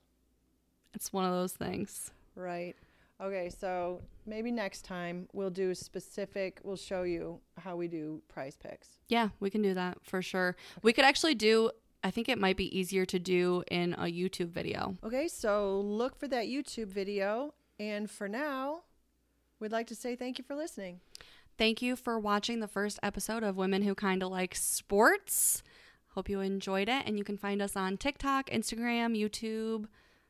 it's 0.94 1.12
one 1.12 1.24
of 1.24 1.32
those 1.32 1.52
things. 1.52 2.10
Right. 2.34 2.76
Okay, 3.20 3.50
so 3.50 4.00
maybe 4.26 4.52
next 4.52 4.82
time 4.84 5.28
we'll 5.32 5.50
do 5.50 5.74
specific, 5.74 6.60
we'll 6.62 6.76
show 6.76 7.02
you 7.02 7.40
how 7.56 7.74
we 7.76 7.88
do 7.88 8.22
prize 8.28 8.56
picks. 8.56 8.98
Yeah, 9.08 9.30
we 9.40 9.50
can 9.50 9.60
do 9.62 9.74
that 9.74 9.98
for 10.04 10.22
sure. 10.22 10.54
We 10.82 10.92
could 10.92 11.04
actually 11.04 11.34
do. 11.34 11.70
I 12.04 12.12
think 12.12 12.28
it 12.28 12.38
might 12.38 12.56
be 12.56 12.78
easier 12.78 13.04
to 13.06 13.18
do 13.18 13.64
in 13.72 13.94
a 13.94 14.04
YouTube 14.04 14.50
video. 14.50 14.96
Okay, 15.02 15.26
so 15.26 15.80
look 15.80 16.16
for 16.16 16.28
that 16.28 16.46
YouTube 16.46 16.86
video. 16.88 17.54
And 17.80 18.08
for 18.08 18.28
now, 18.28 18.82
we'd 19.58 19.72
like 19.72 19.88
to 19.88 19.96
say 19.96 20.14
thank 20.14 20.38
you 20.38 20.44
for 20.44 20.54
listening. 20.54 21.00
Thank 21.58 21.82
you 21.82 21.96
for 21.96 22.20
watching 22.20 22.60
the 22.60 22.68
first 22.68 23.00
episode 23.02 23.42
of 23.42 23.56
Women 23.56 23.82
Who 23.82 23.96
Kinda 23.96 24.28
Like 24.28 24.54
Sports. 24.54 25.64
Hope 26.10 26.28
you 26.28 26.38
enjoyed 26.38 26.88
it. 26.88 27.02
And 27.04 27.18
you 27.18 27.24
can 27.24 27.36
find 27.36 27.60
us 27.60 27.74
on 27.74 27.96
TikTok, 27.96 28.48
Instagram, 28.50 29.18
YouTube, 29.18 29.86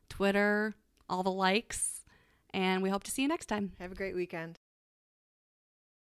Twitter, 0.08 0.74
all 1.06 1.22
the 1.22 1.30
likes. 1.30 2.02
And 2.54 2.82
we 2.82 2.88
hope 2.88 3.04
to 3.04 3.10
see 3.10 3.20
you 3.20 3.28
next 3.28 3.44
time. 3.44 3.72
Have 3.78 3.92
a 3.92 3.94
great 3.94 4.14
weekend. 4.14 4.58